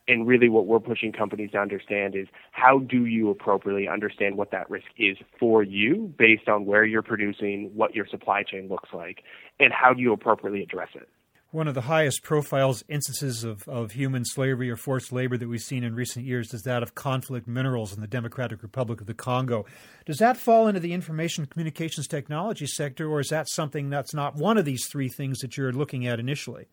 and 0.07 0.25
really 0.25 0.49
what 0.49 0.65
we're 0.65 0.79
pushing 0.79 1.11
companies 1.11 1.51
to 1.51 1.57
understand 1.57 2.15
is 2.15 2.27
how 2.51 2.79
do 2.79 3.05
you 3.05 3.29
appropriately 3.29 3.87
understand 3.87 4.37
what 4.37 4.51
that 4.51 4.69
risk 4.69 4.87
is 4.97 5.17
for 5.39 5.63
you 5.63 6.13
based 6.17 6.47
on 6.47 6.65
where 6.65 6.85
you're 6.85 7.01
producing, 7.01 7.71
what 7.75 7.93
your 7.93 8.07
supply 8.07 8.43
chain 8.43 8.67
looks 8.69 8.89
like, 8.93 9.23
and 9.59 9.73
how 9.73 9.93
do 9.93 10.01
you 10.01 10.13
appropriately 10.13 10.63
address 10.63 10.89
it? 10.95 11.09
One 11.51 11.69
of 11.69 11.75
the 11.75 11.81
highest 11.81 12.23
profiles 12.23 12.83
instances 12.89 13.45
of, 13.45 13.65
of 13.69 13.91
human 13.91 14.25
slavery 14.25 14.69
or 14.69 14.75
forced 14.75 15.13
labor 15.13 15.37
that 15.37 15.47
we've 15.47 15.61
seen 15.61 15.85
in 15.85 15.95
recent 15.95 16.25
years 16.25 16.53
is 16.53 16.63
that 16.63 16.83
of 16.83 16.93
conflict 16.93 17.47
minerals 17.47 17.95
in 17.95 18.01
the 18.01 18.07
Democratic 18.07 18.61
Republic 18.61 18.99
of 18.99 19.07
the 19.07 19.13
Congo. 19.13 19.65
Does 20.05 20.17
that 20.17 20.35
fall 20.35 20.67
into 20.67 20.81
the 20.81 20.91
information 20.91 21.45
communications 21.45 22.05
technology 22.05 22.67
sector, 22.67 23.09
or 23.09 23.21
is 23.21 23.29
that 23.29 23.47
something 23.47 23.89
that's 23.89 24.13
not 24.13 24.35
one 24.35 24.57
of 24.57 24.65
these 24.65 24.87
three 24.87 25.07
things 25.07 25.39
that 25.39 25.55
you're 25.55 25.71
looking 25.71 26.05
at 26.05 26.19
initially? 26.19 26.65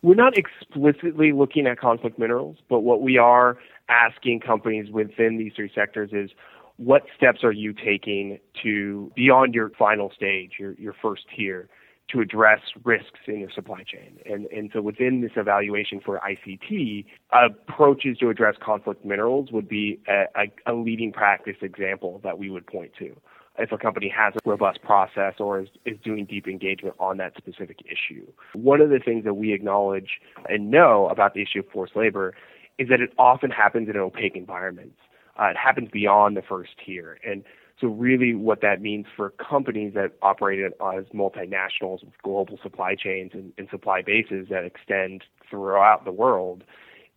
We're 0.00 0.14
not 0.14 0.38
explicitly 0.38 1.32
looking 1.32 1.66
at 1.66 1.78
conflict 1.78 2.18
minerals, 2.18 2.56
but 2.70 2.80
what 2.80 3.02
we 3.02 3.18
are 3.18 3.58
asking 3.90 4.40
companies 4.40 4.90
within 4.90 5.36
these 5.36 5.52
three 5.54 5.70
sectors 5.74 6.08
is 6.14 6.30
what 6.78 7.02
steps 7.14 7.44
are 7.44 7.52
you 7.52 7.74
taking 7.74 8.38
to 8.62 9.12
beyond 9.14 9.52
your 9.52 9.68
final 9.78 10.10
stage, 10.16 10.52
your, 10.58 10.72
your 10.78 10.94
first 11.02 11.24
tier, 11.36 11.68
to 12.12 12.20
address 12.20 12.60
risks 12.84 13.20
in 13.26 13.38
your 13.40 13.50
supply 13.50 13.82
chain. 13.82 14.18
And, 14.26 14.46
and 14.46 14.70
so 14.72 14.82
within 14.82 15.20
this 15.20 15.32
evaluation 15.36 16.00
for 16.04 16.20
ICT, 16.20 17.04
approaches 17.32 18.18
to 18.18 18.30
address 18.30 18.56
conflict 18.62 19.04
minerals 19.04 19.50
would 19.52 19.68
be 19.68 20.00
a, 20.08 20.24
a, 20.36 20.72
a 20.72 20.74
leading 20.74 21.12
practice 21.12 21.56
example 21.62 22.20
that 22.24 22.38
we 22.38 22.50
would 22.50 22.66
point 22.66 22.92
to 22.98 23.16
if 23.58 23.72
a 23.72 23.78
company 23.78 24.08
has 24.08 24.34
a 24.34 24.48
robust 24.48 24.80
process 24.82 25.34
or 25.38 25.60
is, 25.60 25.68
is 25.84 25.98
doing 26.02 26.24
deep 26.24 26.48
engagement 26.48 26.94
on 26.98 27.18
that 27.18 27.34
specific 27.36 27.78
issue. 27.84 28.26
One 28.54 28.80
of 28.80 28.90
the 28.90 28.98
things 28.98 29.24
that 29.24 29.34
we 29.34 29.52
acknowledge 29.52 30.20
and 30.48 30.70
know 30.70 31.08
about 31.08 31.34
the 31.34 31.42
issue 31.42 31.60
of 31.60 31.66
forced 31.70 31.94
labor 31.94 32.34
is 32.78 32.88
that 32.88 33.00
it 33.00 33.12
often 33.18 33.50
happens 33.50 33.88
in 33.88 33.96
opaque 33.96 34.36
environments. 34.36 34.96
Uh, 35.38 35.46
it 35.46 35.56
happens 35.56 35.90
beyond 35.92 36.36
the 36.36 36.42
first 36.42 36.70
tier. 36.84 37.18
And 37.24 37.44
so, 37.80 37.86
really, 37.88 38.34
what 38.34 38.60
that 38.60 38.82
means 38.82 39.06
for 39.16 39.30
companies 39.30 39.94
that 39.94 40.12
operate 40.20 40.60
as 40.60 41.04
multinationals 41.14 42.04
with 42.04 42.20
global 42.22 42.58
supply 42.62 42.94
chains 42.94 43.30
and, 43.32 43.52
and 43.56 43.68
supply 43.70 44.02
bases 44.02 44.48
that 44.50 44.64
extend 44.64 45.24
throughout 45.48 46.04
the 46.04 46.12
world 46.12 46.62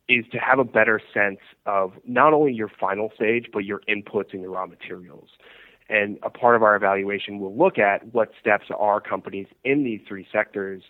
is 0.07 0.25
to 0.31 0.37
have 0.37 0.59
a 0.59 0.63
better 0.63 1.01
sense 1.13 1.39
of 1.65 1.93
not 2.05 2.33
only 2.33 2.53
your 2.53 2.69
final 2.69 3.09
stage, 3.13 3.47
but 3.51 3.65
your 3.65 3.81
inputs 3.89 4.31
and 4.31 4.41
your 4.41 4.51
raw 4.51 4.65
materials. 4.65 5.29
And 5.89 6.17
a 6.23 6.29
part 6.29 6.55
of 6.55 6.63
our 6.63 6.75
evaluation 6.75 7.39
will 7.39 7.55
look 7.55 7.77
at 7.77 8.13
what 8.13 8.31
steps 8.39 8.65
are 8.77 9.01
companies 9.01 9.47
in 9.65 9.83
these 9.83 9.99
three 10.07 10.25
sectors 10.31 10.83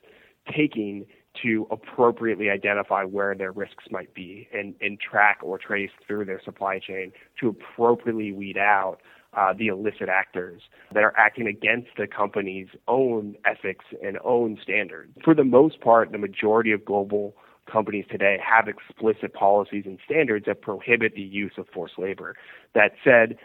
taking 0.55 1.05
to 1.41 1.67
appropriately 1.71 2.49
identify 2.51 3.03
where 3.03 3.33
their 3.33 3.51
risks 3.51 3.85
might 3.89 4.13
be 4.13 4.47
and, 4.53 4.75
and 4.81 4.99
track 4.99 5.39
or 5.41 5.57
trace 5.57 5.89
through 6.07 6.25
their 6.25 6.41
supply 6.43 6.77
chain 6.77 7.11
to 7.39 7.47
appropriately 7.47 8.31
weed 8.31 8.57
out 8.57 8.99
uh, 9.35 9.53
the 9.53 9.67
illicit 9.67 10.09
actors 10.09 10.63
that 10.93 11.03
are 11.03 11.13
acting 11.17 11.47
against 11.47 11.89
the 11.97 12.07
company's 12.07 12.67
own 12.87 13.35
ethics 13.45 13.85
and 14.03 14.17
own 14.23 14.57
standards. 14.61 15.13
For 15.23 15.33
the 15.33 15.43
most 15.43 15.81
part, 15.81 16.11
the 16.11 16.17
majority 16.17 16.71
of 16.71 16.85
global 16.85 17.35
companies 17.71 18.05
today 18.09 18.37
have 18.43 18.67
explicit 18.67 19.33
policies 19.33 19.83
and 19.85 19.97
standards 20.05 20.45
that 20.45 20.61
prohibit 20.61 21.15
the 21.15 21.21
use 21.21 21.53
of 21.57 21.67
forced 21.73 21.97
labor. 21.97 22.35
That 22.75 22.91
said, 23.03 23.37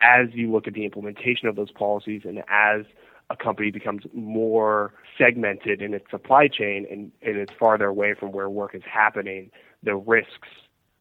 as 0.00 0.28
you 0.32 0.50
look 0.50 0.66
at 0.66 0.74
the 0.74 0.84
implementation 0.84 1.46
of 1.48 1.56
those 1.56 1.70
policies 1.70 2.22
and 2.24 2.38
as 2.48 2.86
a 3.28 3.36
company 3.36 3.70
becomes 3.70 4.02
more 4.12 4.92
segmented 5.16 5.82
in 5.82 5.94
its 5.94 6.10
supply 6.10 6.48
chain 6.48 6.86
and, 6.90 7.12
and 7.22 7.36
it's 7.36 7.52
farther 7.58 7.86
away 7.86 8.14
from 8.18 8.32
where 8.32 8.50
work 8.50 8.74
is 8.74 8.82
happening, 8.90 9.50
the 9.82 9.94
risks 9.94 10.48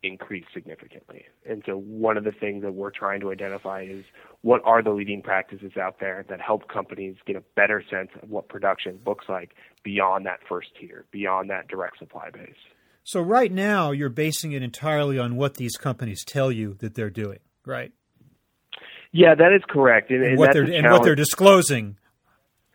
increase 0.03 0.45
significantly. 0.53 1.25
And 1.47 1.61
so 1.65 1.73
one 1.77 2.17
of 2.17 2.23
the 2.23 2.31
things 2.31 2.63
that 2.63 2.73
we're 2.73 2.91
trying 2.91 3.19
to 3.21 3.31
identify 3.31 3.83
is 3.83 4.05
what 4.41 4.61
are 4.63 4.81
the 4.81 4.91
leading 4.91 5.21
practices 5.21 5.73
out 5.77 5.99
there 5.99 6.25
that 6.29 6.39
help 6.39 6.69
companies 6.69 7.15
get 7.25 7.35
a 7.35 7.43
better 7.55 7.83
sense 7.89 8.09
of 8.21 8.29
what 8.29 8.47
production 8.47 8.99
looks 9.05 9.25
like 9.27 9.51
beyond 9.83 10.25
that 10.25 10.39
first 10.47 10.69
tier, 10.79 11.05
beyond 11.11 11.49
that 11.49 11.67
direct 11.67 11.99
supply 11.99 12.29
base. 12.29 12.55
So 13.03 13.21
right 13.21 13.51
now 13.51 13.91
you're 13.91 14.09
basing 14.09 14.51
it 14.51 14.63
entirely 14.63 15.17
on 15.17 15.35
what 15.35 15.55
these 15.55 15.75
companies 15.77 16.23
tell 16.23 16.51
you 16.51 16.75
that 16.79 16.95
they're 16.95 17.09
doing, 17.09 17.39
right? 17.65 17.91
Yeah, 19.11 19.33
that 19.35 19.53
is 19.53 19.63
correct, 19.67 20.11
and, 20.11 20.23
and, 20.23 20.37
what 20.37 20.53
they're 20.53 20.63
and 20.63 20.87
what 20.91 21.01
they're 21.01 21.15
disclosing. 21.15 21.97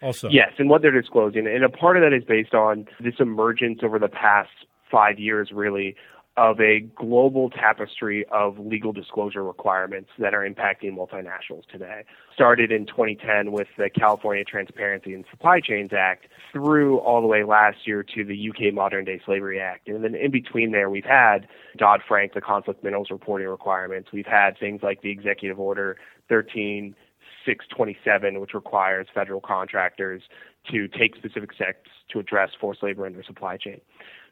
Also, 0.02 0.28
yes, 0.30 0.50
and 0.58 0.68
what 0.68 0.82
they're 0.82 0.90
disclosing, 0.90 1.46
and 1.46 1.64
a 1.64 1.68
part 1.68 1.96
of 1.96 2.02
that 2.02 2.12
is 2.12 2.24
based 2.24 2.54
on 2.54 2.86
this 2.98 3.14
emergence 3.20 3.80
over 3.84 4.00
the 4.00 4.08
past 4.08 4.50
five 4.90 5.18
years, 5.18 5.50
really, 5.52 5.94
of 6.36 6.60
a 6.60 6.80
global 6.96 7.48
tapestry 7.48 8.26
of 8.32 8.58
legal 8.58 8.92
disclosure 8.92 9.44
requirements 9.44 10.10
that 10.18 10.34
are 10.34 10.40
impacting 10.40 10.96
multinationals 10.96 11.64
today. 11.70 12.04
Started 12.34 12.72
in 12.72 12.86
2010 12.86 13.52
with 13.52 13.68
the 13.78 13.88
California 13.88 14.42
Transparency 14.42 15.14
and 15.14 15.24
Supply 15.30 15.60
Chains 15.60 15.92
Act 15.92 16.26
through 16.52 16.98
all 16.98 17.20
the 17.20 17.28
way 17.28 17.44
last 17.44 17.86
year 17.86 18.02
to 18.02 18.24
the 18.24 18.50
UK 18.50 18.74
Modern 18.74 19.04
Day 19.04 19.20
Slavery 19.24 19.60
Act. 19.60 19.86
And 19.86 20.02
then 20.02 20.16
in 20.16 20.32
between 20.32 20.72
there, 20.72 20.90
we've 20.90 21.04
had 21.04 21.46
Dodd 21.76 22.00
Frank, 22.06 22.34
the 22.34 22.40
conflict 22.40 22.82
minerals 22.82 23.12
reporting 23.12 23.46
requirements. 23.46 24.08
We've 24.12 24.26
had 24.26 24.58
things 24.58 24.82
like 24.82 25.02
the 25.02 25.10
Executive 25.10 25.60
Order 25.60 25.96
13627, 26.28 28.40
which 28.40 28.54
requires 28.54 29.06
federal 29.14 29.40
contractors 29.40 30.22
to 30.72 30.88
take 30.88 31.14
specific 31.14 31.52
steps 31.52 31.90
to 32.10 32.18
address 32.18 32.50
forced 32.60 32.82
labor 32.82 33.06
in 33.06 33.12
their 33.12 33.22
supply 33.22 33.56
chain. 33.56 33.80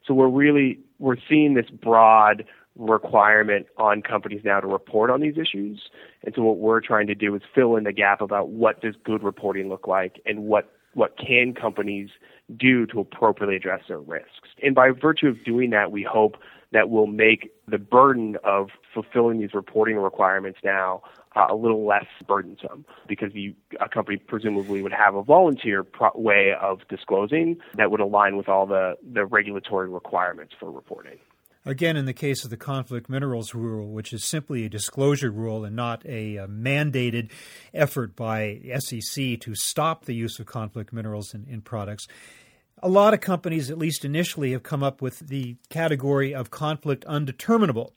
So 0.06 0.14
we're 0.14 0.28
really 0.28 0.78
we're 0.98 1.16
seeing 1.28 1.54
this 1.54 1.70
broad 1.70 2.44
requirement 2.76 3.66
on 3.76 4.02
companies 4.02 4.42
now 4.44 4.60
to 4.60 4.66
report 4.66 5.10
on 5.10 5.20
these 5.20 5.36
issues. 5.36 5.90
And 6.24 6.34
so 6.34 6.42
what 6.42 6.58
we're 6.58 6.80
trying 6.80 7.06
to 7.08 7.14
do 7.14 7.34
is 7.34 7.42
fill 7.54 7.76
in 7.76 7.84
the 7.84 7.92
gap 7.92 8.20
about 8.20 8.48
what 8.48 8.80
does 8.80 8.94
good 9.04 9.22
reporting 9.22 9.68
look 9.68 9.86
like 9.86 10.20
and 10.24 10.44
what 10.44 10.70
what 10.94 11.16
can 11.16 11.54
companies 11.54 12.10
do 12.54 12.86
to 12.86 13.00
appropriately 13.00 13.56
address 13.56 13.80
their 13.88 14.00
risks. 14.00 14.50
And 14.62 14.74
by 14.74 14.90
virtue 14.90 15.28
of 15.28 15.42
doing 15.44 15.70
that, 15.70 15.90
we 15.90 16.02
hope 16.02 16.36
that 16.72 16.90
will 16.90 17.06
make 17.06 17.52
the 17.68 17.78
burden 17.78 18.36
of 18.44 18.68
fulfilling 18.92 19.40
these 19.40 19.54
reporting 19.54 19.96
requirements 19.96 20.58
now 20.64 21.02
uh, 21.36 21.46
a 21.50 21.54
little 21.54 21.86
less 21.86 22.06
burdensome 22.26 22.84
because 23.08 23.30
you, 23.34 23.54
a 23.80 23.88
company 23.88 24.16
presumably 24.18 24.82
would 24.82 24.92
have 24.92 25.14
a 25.14 25.22
volunteer 25.22 25.82
pro- 25.82 26.10
way 26.14 26.52
of 26.60 26.80
disclosing 26.88 27.56
that 27.76 27.90
would 27.90 28.00
align 28.00 28.36
with 28.36 28.48
all 28.48 28.66
the, 28.66 28.94
the 29.12 29.24
regulatory 29.24 29.88
requirements 29.88 30.52
for 30.58 30.70
reporting. 30.70 31.18
Again, 31.64 31.96
in 31.96 32.06
the 32.06 32.12
case 32.12 32.42
of 32.42 32.50
the 32.50 32.56
conflict 32.56 33.08
minerals 33.08 33.54
rule, 33.54 33.88
which 33.88 34.12
is 34.12 34.24
simply 34.24 34.64
a 34.64 34.68
disclosure 34.68 35.30
rule 35.30 35.64
and 35.64 35.76
not 35.76 36.04
a, 36.04 36.36
a 36.36 36.48
mandated 36.48 37.30
effort 37.72 38.16
by 38.16 38.60
SEC 38.80 39.38
to 39.40 39.54
stop 39.54 40.04
the 40.04 40.14
use 40.14 40.40
of 40.40 40.46
conflict 40.46 40.92
minerals 40.92 41.32
in, 41.32 41.46
in 41.48 41.60
products, 41.60 42.08
a 42.82 42.88
lot 42.88 43.14
of 43.14 43.20
companies, 43.20 43.70
at 43.70 43.78
least 43.78 44.04
initially, 44.04 44.52
have 44.52 44.62
come 44.62 44.82
up 44.82 45.00
with 45.00 45.20
the 45.20 45.56
category 45.70 46.34
of 46.34 46.50
conflict 46.50 47.04
undeterminable, 47.04 47.94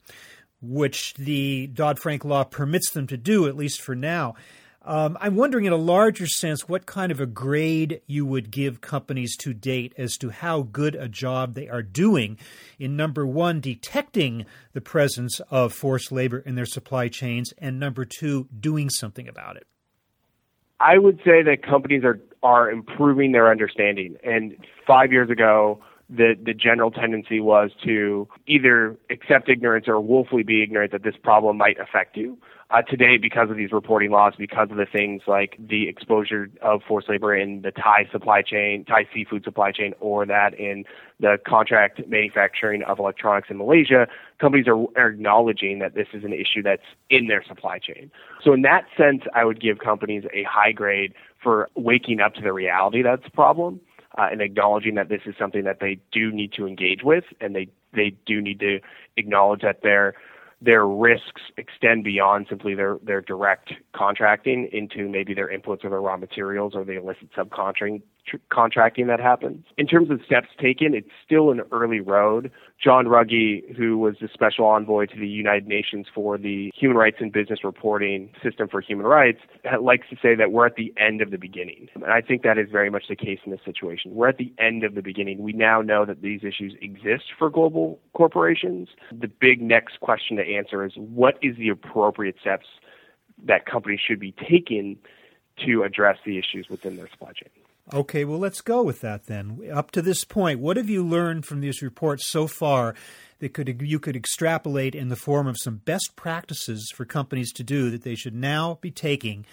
which 0.62 1.14
the 1.16 1.68
Dodd 1.68 2.00
Frank 2.00 2.24
law 2.24 2.44
permits 2.44 2.92
them 2.92 3.08
to 3.08 3.18
do, 3.18 3.48
at 3.48 3.58
least 3.58 3.82
for 3.82 3.96
now. 3.96 4.36
Um, 4.84 5.18
I'm 5.20 5.36
wondering, 5.36 5.66
in 5.66 5.74
a 5.74 5.78
larger 5.78 6.28
sense, 6.28 6.70
what 6.70 6.86
kind 6.86 7.12
of 7.12 7.20
a 7.20 7.26
grade 7.26 8.02
you 8.06 8.24
would 8.24 8.52
give 8.52 8.82
companies 8.82 9.36
to 9.38 9.52
date 9.52 9.94
as 9.98 10.16
to 10.18 10.30
how 10.30 10.62
good 10.62 10.94
a 10.94 11.10
job 11.10 11.56
they 11.56 11.68
are 11.68 11.82
doing 11.82 12.38
in 12.78 12.96
number 12.96 13.26
one, 13.26 13.60
detecting 13.60 14.46
the 14.74 14.82
presence 14.82 15.40
of 15.50 15.74
forced 15.74 16.12
labor 16.12 16.38
in 16.38 16.54
their 16.54 16.68
supply 16.68 17.08
chains, 17.08 17.52
and 17.58 17.80
number 17.80 18.06
two, 18.06 18.48
doing 18.60 18.92
something 18.92 19.28
about 19.28 19.58
it. 19.58 19.66
I 20.80 20.98
would 20.98 21.20
say 21.26 21.42
that 21.44 21.64
companies 21.64 22.04
are 22.04 22.20
are 22.44 22.70
improving 22.70 23.32
their 23.32 23.50
understanding. 23.50 24.18
And 24.24 24.56
five 24.86 25.12
years 25.12 25.30
ago, 25.32 25.80
the 26.10 26.36
the 26.44 26.54
general 26.54 26.92
tendency 26.92 27.40
was 27.40 27.72
to 27.84 28.28
either 28.48 28.96
accept 29.10 29.50
ignorance 29.50 29.88
or 29.88 30.00
willfully 30.00 30.44
be 30.44 30.62
ignorant 30.62 30.92
that 30.92 31.04
this 31.04 31.16
problem 31.22 31.58
might 31.58 31.80
affect 31.80 32.16
you. 32.16 32.38
Uh, 32.72 32.82
today, 32.82 33.18
because 33.18 33.52
of 33.52 33.58
these 33.58 33.72
reporting 33.72 34.10
laws, 34.10 34.34
because 34.40 34.72
of 34.72 34.78
the 34.78 34.88
things 34.92 35.22
like 35.28 35.56
the 35.60 35.88
exposure 35.88 36.50
of 36.64 36.82
forced 36.88 37.08
labor 37.08 37.36
in 37.36 37.62
the 37.62 37.72
Thai 37.72 38.08
supply 38.12 38.42
chain, 38.42 38.84
Thai 38.84 39.08
seafood 39.14 39.44
supply 39.44 39.72
chain, 39.72 39.94
or 40.00 40.26
that 40.26 40.56
in 40.60 40.84
the 41.20 41.38
contract 41.48 42.02
manufacturing 42.08 42.82
of 42.82 42.98
electronics 42.98 43.50
in 43.52 43.58
Malaysia, 43.58 44.08
companies 44.40 44.68
are, 44.68 44.84
are 44.98 45.10
acknowledging 45.10 45.78
that 45.78 45.94
this 45.94 46.08
is 46.12 46.24
an 46.24 46.34
issue 46.34 46.64
that's 46.64 46.86
in 47.12 47.28
their 47.28 47.44
supply 47.44 47.78
chain. 47.78 48.10
So, 48.44 48.52
in 48.54 48.64
that 48.64 48.86
sense, 48.98 49.22
I 49.36 49.46
would 49.46 49.62
give 49.62 49.78
companies 49.78 50.24
a 50.34 50.44
high 50.44 50.72
grade 50.72 51.14
for 51.42 51.70
waking 51.76 52.20
up 52.20 52.34
to 52.34 52.42
the 52.42 52.52
reality 52.52 53.04
that's 53.04 53.28
a 53.28 53.32
problem 53.32 53.80
uh, 54.18 54.28
and 54.32 54.42
acknowledging 54.42 54.96
that 54.96 55.10
this 55.10 55.22
is 55.26 55.36
something 55.38 55.64
that 55.64 55.80
they 55.80 56.00
do 56.12 56.32
need 56.32 56.54
to 56.54 56.68
engage 56.68 57.04
with 57.04 57.26
and 57.42 57.56
they, 57.56 57.68
they 57.94 58.16
do 58.26 58.42
need 58.42 58.60
to 58.60 58.80
acknowledge 59.18 59.62
that 59.62 59.80
they're 59.84 60.14
their 60.62 60.88
risks 60.88 61.42
extend 61.58 62.04
beyond 62.04 62.48
simply 62.50 62.74
their, 62.74 62.98
their 63.04 63.22
direct 63.22 63.74
contracting 63.94 64.70
into 64.72 65.10
maybe 65.10 65.34
their 65.34 65.50
inputs 65.50 65.84
or 65.84 65.90
their 65.90 66.02
raw 66.02 66.16
materials 66.18 66.74
or 66.76 66.86
the 66.86 66.94
illicit 66.94 67.30
subcontracting 67.34 68.02
contracting 68.50 69.08
that 69.08 69.20
happens. 69.20 69.66
In 69.78 69.88
terms 69.88 70.10
of 70.10 70.20
steps 70.26 70.48
taken, 70.60 70.94
it's 70.94 71.10
still 71.26 71.52
an 71.52 71.62
early 71.72 72.00
road. 72.00 72.52
John 72.84 73.06
Ruggie, 73.06 73.76
who 73.76 73.98
was 73.98 74.16
the 74.20 74.28
special 74.34 74.66
envoy 74.66 75.06
to 75.08 75.20
the 75.20 75.28
United 75.28 75.68
Nations 75.68 76.08
for 76.14 76.38
the 76.38 76.72
Human 76.76 76.98
Rights 76.98 77.18
and 77.20 77.32
Business 77.32 77.64
Reporting 77.64 78.32
System 78.44 78.68
for 78.68 78.82
Human 78.82 79.06
Rights, 79.06 79.40
likes 79.82 80.08
to 80.10 80.16
say 80.22 80.36
that 80.36 80.52
we're 80.52 80.66
at 80.66 80.76
the 80.76 80.94
end 80.98 81.22
of 81.22 81.32
the 81.32 81.38
beginning. 81.38 81.88
And 81.96 82.06
I 82.06 82.22
think 82.22 82.44
that 82.44 82.58
is 82.58 82.70
very 82.72 82.90
much 82.90 83.04
the 83.08 83.16
case 83.16 83.40
in 83.46 83.52
this 83.52 83.62
situation. 83.64 84.14
We're 84.14 84.30
at 84.30 84.38
the 84.38 84.54
end 84.60 84.84
of 84.84 84.96
the 84.96 85.02
beginning. 85.02 85.42
We 85.42 85.54
now 85.54 85.82
know 85.82 86.06
that 86.06 86.22
these 86.22 86.44
issues 86.44 86.76
exist 86.82 87.26
for 87.38 87.50
global 87.50 88.00
corporations. 88.14 88.90
The 89.12 89.28
big 89.28 89.62
next 89.62 90.00
question 90.00 90.38
to 90.38 90.44
answer 90.44 90.86
is 90.86 90.94
what 90.96 91.38
is 91.42 91.58
the 91.58 91.70
appropriate 91.70 92.36
steps 92.42 92.66
that 93.46 93.66
companies 93.66 94.00
should 94.06 94.20
be 94.20 94.34
taking 94.34 94.98
to 95.66 95.84
address 95.84 96.18
the 96.26 96.38
issues 96.38 96.68
within 96.70 96.98
their 96.98 97.10
supply 97.10 97.32
chain? 97.32 97.50
Okay, 97.94 98.26
well, 98.26 98.40
let's 98.40 98.62
go 98.62 98.82
with 98.82 99.02
that 99.02 99.28
then. 99.28 99.60
Up 99.72 99.92
to 99.92 100.02
this 100.02 100.24
point, 100.24 100.60
what 100.60 100.78
have 100.78 100.90
you 100.90 101.06
learned 101.06 101.46
from 101.46 101.62
these 101.62 101.84
reports 101.84 102.28
so 102.28 102.48
far 102.48 102.96
that 103.40 103.54
could 103.54 103.80
you 103.82 104.00
could 104.00 104.16
extrapolate 104.16 104.96
in 104.96 105.10
the 105.10 105.16
form 105.16 105.46
of 105.46 105.60
some 105.60 105.78
best 105.78 106.14
practices 106.16 106.92
for 106.96 107.06
companies 107.06 107.52
to 107.54 107.64
do 107.64 107.92
that 107.92 108.02
they 108.02 108.16
should 108.16 108.34
now 108.34 108.80
be 108.82 108.90
taking 108.90 109.46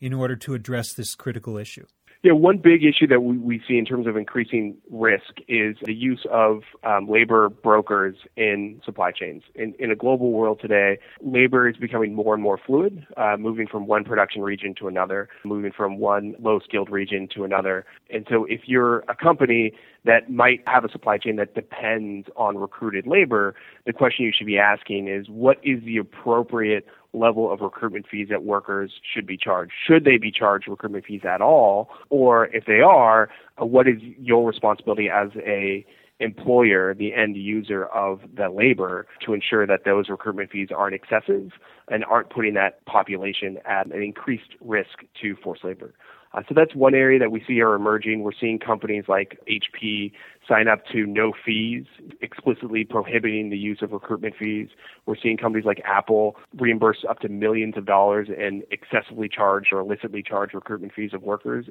in 0.00 0.14
order 0.14 0.34
to 0.36 0.54
address 0.54 0.94
this 0.94 1.14
critical 1.14 1.58
issue? 1.58 1.84
Yeah, 2.24 2.32
one 2.32 2.56
big 2.56 2.82
issue 2.82 3.06
that 3.08 3.20
we, 3.20 3.36
we 3.36 3.62
see 3.68 3.76
in 3.76 3.84
terms 3.84 4.06
of 4.06 4.16
increasing 4.16 4.78
risk 4.90 5.40
is 5.46 5.76
the 5.82 5.92
use 5.92 6.24
of 6.32 6.62
um, 6.82 7.06
labor 7.06 7.50
brokers 7.50 8.16
in 8.34 8.80
supply 8.82 9.12
chains. 9.12 9.42
In, 9.54 9.74
in 9.78 9.90
a 9.90 9.94
global 9.94 10.32
world 10.32 10.58
today, 10.58 10.98
labor 11.20 11.68
is 11.68 11.76
becoming 11.76 12.14
more 12.14 12.32
and 12.32 12.42
more 12.42 12.56
fluid, 12.56 13.06
uh, 13.18 13.36
moving 13.38 13.66
from 13.66 13.86
one 13.86 14.04
production 14.04 14.40
region 14.40 14.74
to 14.76 14.88
another, 14.88 15.28
moving 15.44 15.70
from 15.70 15.98
one 15.98 16.34
low 16.40 16.60
skilled 16.60 16.88
region 16.88 17.28
to 17.34 17.44
another. 17.44 17.84
And 18.08 18.26
so 18.30 18.46
if 18.46 18.62
you're 18.64 19.00
a 19.00 19.14
company 19.14 19.74
that 20.04 20.30
might 20.30 20.62
have 20.66 20.84
a 20.84 20.90
supply 20.90 21.18
chain 21.18 21.36
that 21.36 21.54
depends 21.54 22.28
on 22.36 22.58
recruited 22.58 23.06
labor, 23.06 23.54
the 23.86 23.92
question 23.92 24.24
you 24.24 24.32
should 24.36 24.46
be 24.46 24.58
asking 24.58 25.08
is 25.08 25.28
what 25.28 25.58
is 25.62 25.82
the 25.84 25.96
appropriate 25.96 26.86
level 27.12 27.50
of 27.52 27.60
recruitment 27.60 28.06
fees 28.10 28.28
that 28.28 28.44
workers 28.44 28.92
should 29.02 29.26
be 29.26 29.36
charged? 29.36 29.72
Should 29.86 30.04
they 30.04 30.18
be 30.18 30.30
charged 30.30 30.68
recruitment 30.68 31.06
fees 31.06 31.22
at 31.24 31.40
all? 31.40 31.88
Or 32.10 32.46
if 32.46 32.66
they 32.66 32.80
are, 32.80 33.30
uh, 33.60 33.64
what 33.64 33.88
is 33.88 34.00
your 34.18 34.46
responsibility 34.46 35.08
as 35.08 35.30
a 35.36 35.86
employer, 36.20 36.94
the 36.94 37.12
end 37.12 37.36
user 37.36 37.86
of 37.86 38.20
the 38.36 38.48
labor, 38.48 39.06
to 39.24 39.34
ensure 39.34 39.66
that 39.66 39.84
those 39.84 40.08
recruitment 40.08 40.50
fees 40.50 40.68
aren't 40.74 40.94
excessive 40.94 41.52
and 41.88 42.04
aren't 42.04 42.30
putting 42.30 42.54
that 42.54 42.84
population 42.86 43.58
at 43.64 43.86
an 43.86 44.00
increased 44.00 44.54
risk 44.60 45.04
to 45.20 45.34
forced 45.42 45.64
labor. 45.64 45.92
Uh, 46.34 46.42
so 46.48 46.54
that's 46.54 46.74
one 46.74 46.94
area 46.94 47.18
that 47.18 47.30
we 47.30 47.42
see 47.46 47.60
are 47.60 47.74
emerging. 47.74 48.22
We're 48.22 48.32
seeing 48.38 48.58
companies 48.58 49.04
like 49.08 49.38
HP 49.48 50.12
sign 50.48 50.68
up 50.68 50.84
to 50.92 51.06
no 51.06 51.32
fees, 51.44 51.84
explicitly 52.20 52.84
prohibiting 52.84 53.50
the 53.50 53.56
use 53.56 53.78
of 53.82 53.92
recruitment 53.92 54.34
fees. 54.38 54.68
We're 55.06 55.16
seeing 55.20 55.36
companies 55.36 55.64
like 55.64 55.80
Apple 55.84 56.36
reimburse 56.58 57.04
up 57.08 57.20
to 57.20 57.28
millions 57.28 57.76
of 57.76 57.86
dollars 57.86 58.28
and 58.36 58.62
excessively 58.70 59.28
charge 59.28 59.68
or 59.72 59.80
illicitly 59.80 60.22
charge 60.22 60.54
recruitment 60.54 60.92
fees 60.94 61.12
of 61.14 61.22
workers, 61.22 61.66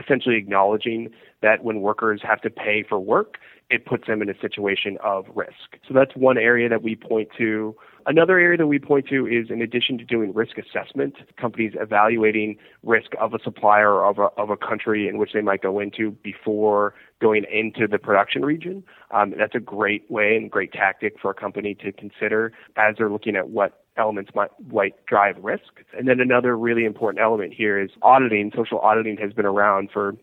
essentially 0.00 0.36
acknowledging 0.36 1.10
that 1.42 1.64
when 1.64 1.80
workers 1.80 2.20
have 2.22 2.40
to 2.42 2.50
pay 2.50 2.84
for 2.88 2.98
work, 2.98 3.38
it 3.70 3.86
puts 3.86 4.06
them 4.06 4.20
in 4.22 4.28
a 4.28 4.38
situation 4.40 4.98
of 5.02 5.24
risk. 5.34 5.78
So 5.86 5.94
that's 5.94 6.14
one 6.14 6.38
area 6.38 6.68
that 6.68 6.82
we 6.82 6.94
point 6.96 7.28
to. 7.38 7.74
Another 8.06 8.38
area 8.38 8.58
that 8.58 8.66
we 8.66 8.78
point 8.78 9.08
to 9.08 9.26
is 9.26 9.50
in 9.50 9.62
addition 9.62 9.96
to 9.96 10.04
doing 10.04 10.34
risk 10.34 10.58
assessment, 10.58 11.14
companies 11.40 11.72
evaluating 11.80 12.56
risk 12.82 13.12
of 13.18 13.32
a 13.32 13.38
supplier 13.42 13.90
or 13.90 14.04
of 14.04 14.18
a, 14.18 14.40
of 14.40 14.50
a 14.50 14.56
country 14.56 15.08
in 15.08 15.16
which 15.16 15.30
they 15.32 15.40
might 15.40 15.62
go 15.62 15.80
into 15.80 16.10
before 16.22 16.94
going 17.20 17.44
into 17.50 17.86
the 17.86 17.98
production 17.98 18.44
region. 18.44 18.84
Um, 19.10 19.34
that's 19.36 19.54
a 19.54 19.60
great 19.60 20.10
way 20.10 20.36
and 20.36 20.50
great 20.50 20.72
tactic 20.72 21.14
for 21.20 21.30
a 21.30 21.34
company 21.34 21.74
to 21.76 21.92
consider 21.92 22.52
as 22.76 22.96
they're 22.98 23.10
looking 23.10 23.36
at 23.36 23.50
what 23.50 23.84
elements 23.96 24.32
might, 24.34 24.50
might 24.72 25.06
drive 25.06 25.36
risk. 25.42 25.80
And 25.96 26.08
then 26.08 26.20
another 26.20 26.56
really 26.56 26.84
important 26.84 27.22
element 27.22 27.54
here 27.54 27.78
is 27.78 27.90
auditing. 28.02 28.52
Social 28.54 28.78
auditing 28.80 29.16
has 29.18 29.32
been 29.32 29.46
around 29.46 29.90
for 29.92 30.14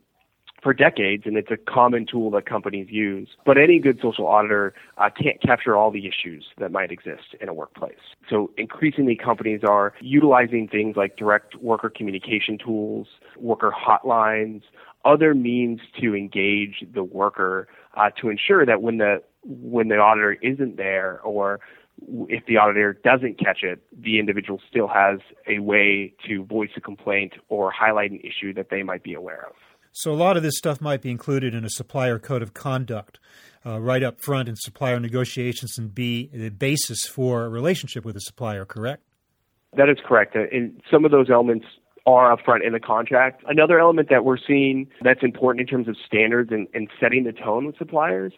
for 0.61 0.73
decades, 0.73 1.23
and 1.25 1.37
it's 1.37 1.49
a 1.49 1.57
common 1.57 2.05
tool 2.05 2.29
that 2.31 2.45
companies 2.45 2.87
use. 2.89 3.29
But 3.45 3.57
any 3.57 3.79
good 3.79 3.99
social 4.01 4.27
auditor 4.27 4.73
uh, 4.97 5.09
can't 5.09 5.41
capture 5.41 5.75
all 5.75 5.91
the 5.91 6.07
issues 6.07 6.45
that 6.59 6.71
might 6.71 6.91
exist 6.91 7.35
in 7.41 7.49
a 7.49 7.53
workplace. 7.53 7.95
So 8.29 8.51
increasingly, 8.57 9.15
companies 9.15 9.61
are 9.67 9.93
utilizing 10.01 10.67
things 10.67 10.95
like 10.95 11.17
direct 11.17 11.55
worker 11.55 11.89
communication 11.89 12.57
tools, 12.63 13.07
worker 13.37 13.71
hotlines, 13.71 14.61
other 15.05 15.33
means 15.33 15.79
to 15.99 16.15
engage 16.15 16.83
the 16.93 17.03
worker 17.03 17.67
uh, 17.95 18.09
to 18.21 18.29
ensure 18.29 18.65
that 18.65 18.81
when 18.81 18.97
the 18.97 19.21
when 19.43 19.87
the 19.87 19.97
auditor 19.97 20.33
isn't 20.33 20.77
there 20.77 21.19
or 21.21 21.59
if 22.29 22.45
the 22.45 22.57
auditor 22.57 22.93
doesn't 23.03 23.39
catch 23.39 23.63
it, 23.63 23.81
the 23.91 24.19
individual 24.19 24.59
still 24.69 24.87
has 24.87 25.19
a 25.47 25.59
way 25.59 26.13
to 26.27 26.43
voice 26.45 26.69
a 26.75 26.81
complaint 26.81 27.33
or 27.49 27.71
highlight 27.71 28.11
an 28.11 28.19
issue 28.19 28.53
that 28.53 28.69
they 28.69 28.83
might 28.83 29.03
be 29.03 29.13
aware 29.13 29.45
of. 29.47 29.53
So 29.91 30.11
a 30.11 30.15
lot 30.15 30.37
of 30.37 30.43
this 30.43 30.57
stuff 30.57 30.79
might 30.79 31.01
be 31.01 31.11
included 31.11 31.53
in 31.53 31.65
a 31.65 31.69
supplier 31.69 32.17
code 32.17 32.41
of 32.41 32.53
conduct 32.53 33.19
uh, 33.65 33.79
right 33.79 34.01
up 34.01 34.21
front 34.21 34.47
in 34.47 34.55
supplier 34.55 34.99
negotiations 34.99 35.77
and 35.77 35.93
be 35.93 36.29
the 36.33 36.49
basis 36.49 37.05
for 37.05 37.43
a 37.43 37.49
relationship 37.49 38.05
with 38.05 38.15
a 38.15 38.21
supplier, 38.21 38.65
correct? 38.65 39.03
That 39.75 39.89
is 39.89 39.97
correct. 40.05 40.35
Uh, 40.35 40.43
and 40.51 40.81
some 40.89 41.05
of 41.05 41.11
those 41.11 41.29
elements 41.29 41.65
are 42.05 42.35
upfront 42.35 42.65
in 42.65 42.73
the 42.73 42.79
contract. 42.79 43.43
Another 43.47 43.79
element 43.79 44.09
that 44.09 44.25
we're 44.25 44.37
seeing 44.37 44.87
that's 45.03 45.23
important 45.23 45.61
in 45.61 45.67
terms 45.67 45.87
of 45.87 45.95
standards 46.05 46.51
and, 46.51 46.67
and 46.73 46.89
setting 46.99 47.23
the 47.23 47.31
tone 47.31 47.65
with 47.65 47.77
suppliers 47.77 48.33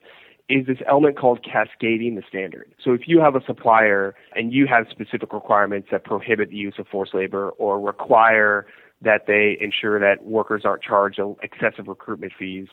is 0.49 0.67
this 0.67 0.79
element 0.87 1.17
called 1.17 1.39
cascading 1.43 2.15
the 2.15 2.23
standard. 2.27 2.73
So 2.83 2.91
if 2.91 3.07
you 3.07 3.19
have 3.21 3.35
a 3.35 3.43
supplier 3.45 4.13
and 4.35 4.51
you 4.51 4.67
have 4.67 4.87
specific 4.89 5.31
requirements 5.31 5.87
that 5.91 6.03
prohibit 6.03 6.49
the 6.49 6.57
use 6.57 6.75
of 6.77 6.87
forced 6.87 7.13
labor 7.13 7.51
or 7.51 7.79
require 7.79 8.67
that 9.01 9.25
they 9.27 9.57
ensure 9.61 9.99
that 9.99 10.25
workers 10.25 10.63
aren't 10.65 10.83
charged 10.83 11.19
excessive 11.41 11.87
recruitment 11.87 12.33
fees, 12.37 12.67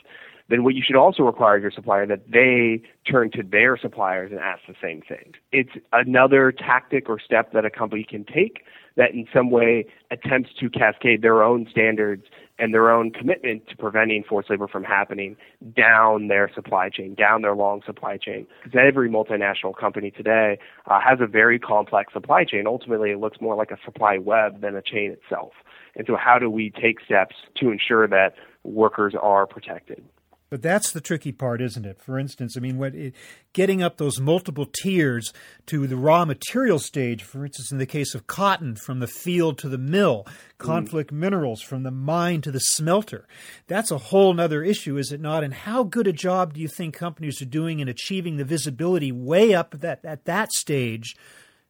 then 0.48 0.64
what 0.64 0.74
you 0.74 0.82
should 0.84 0.96
also 0.96 1.22
require 1.22 1.56
of 1.56 1.62
your 1.62 1.70
supplier 1.70 2.06
that 2.06 2.30
they 2.30 2.82
turn 3.08 3.30
to 3.30 3.42
their 3.42 3.76
suppliers 3.76 4.30
and 4.32 4.40
ask 4.40 4.60
the 4.66 4.74
same 4.82 5.00
thing. 5.00 5.32
It's 5.52 5.70
another 5.92 6.50
tactic 6.52 7.08
or 7.08 7.20
step 7.20 7.52
that 7.52 7.64
a 7.64 7.70
company 7.70 8.04
can 8.08 8.24
take 8.24 8.64
that 9.00 9.14
in 9.14 9.26
some 9.32 9.50
way 9.50 9.86
attempts 10.10 10.50
to 10.60 10.68
cascade 10.68 11.22
their 11.22 11.42
own 11.42 11.66
standards 11.70 12.24
and 12.58 12.74
their 12.74 12.90
own 12.90 13.10
commitment 13.10 13.66
to 13.66 13.74
preventing 13.74 14.22
forced 14.22 14.50
labor 14.50 14.68
from 14.68 14.84
happening 14.84 15.38
down 15.74 16.28
their 16.28 16.50
supply 16.54 16.90
chain, 16.90 17.14
down 17.14 17.40
their 17.40 17.54
long 17.54 17.80
supply 17.86 18.18
chain. 18.18 18.46
Because 18.62 18.78
every 18.78 19.08
multinational 19.08 19.74
company 19.74 20.10
today 20.10 20.58
uh, 20.84 21.00
has 21.00 21.18
a 21.22 21.26
very 21.26 21.58
complex 21.58 22.12
supply 22.12 22.44
chain. 22.44 22.66
Ultimately, 22.66 23.10
it 23.10 23.18
looks 23.18 23.40
more 23.40 23.56
like 23.56 23.70
a 23.70 23.78
supply 23.82 24.18
web 24.18 24.60
than 24.60 24.76
a 24.76 24.82
chain 24.82 25.10
itself. 25.12 25.52
And 25.96 26.06
so, 26.06 26.16
how 26.16 26.38
do 26.38 26.50
we 26.50 26.70
take 26.70 27.00
steps 27.00 27.36
to 27.56 27.70
ensure 27.70 28.06
that 28.06 28.34
workers 28.64 29.14
are 29.18 29.46
protected? 29.46 30.04
But 30.50 30.62
that's 30.62 30.90
the 30.90 31.00
tricky 31.00 31.30
part, 31.30 31.62
isn't 31.62 31.86
it? 31.86 32.00
For 32.00 32.18
instance, 32.18 32.56
I 32.56 32.60
mean, 32.60 32.76
what, 32.76 32.92
it, 32.96 33.14
getting 33.52 33.84
up 33.84 33.96
those 33.96 34.18
multiple 34.18 34.66
tiers 34.66 35.32
to 35.66 35.86
the 35.86 35.96
raw 35.96 36.24
material 36.24 36.80
stage, 36.80 37.22
for 37.22 37.46
instance, 37.46 37.70
in 37.70 37.78
the 37.78 37.86
case 37.86 38.16
of 38.16 38.26
cotton, 38.26 38.74
from 38.74 38.98
the 38.98 39.06
field 39.06 39.58
to 39.58 39.68
the 39.68 39.78
mill, 39.78 40.26
conflict 40.58 41.12
mm. 41.12 41.18
minerals 41.18 41.62
from 41.62 41.84
the 41.84 41.92
mine 41.92 42.40
to 42.40 42.50
the 42.50 42.58
smelter. 42.58 43.28
That's 43.68 43.92
a 43.92 43.98
whole 43.98 44.38
other 44.40 44.64
issue, 44.64 44.98
is 44.98 45.12
it 45.12 45.20
not? 45.20 45.44
And 45.44 45.54
how 45.54 45.84
good 45.84 46.08
a 46.08 46.12
job 46.12 46.54
do 46.54 46.60
you 46.60 46.68
think 46.68 46.94
companies 46.94 47.40
are 47.40 47.46
doing 47.46 47.78
in 47.78 47.88
achieving 47.88 48.36
the 48.36 48.44
visibility 48.44 49.12
way 49.12 49.54
up 49.54 49.78
that, 49.78 50.04
at 50.04 50.24
that 50.24 50.50
stage 50.50 51.14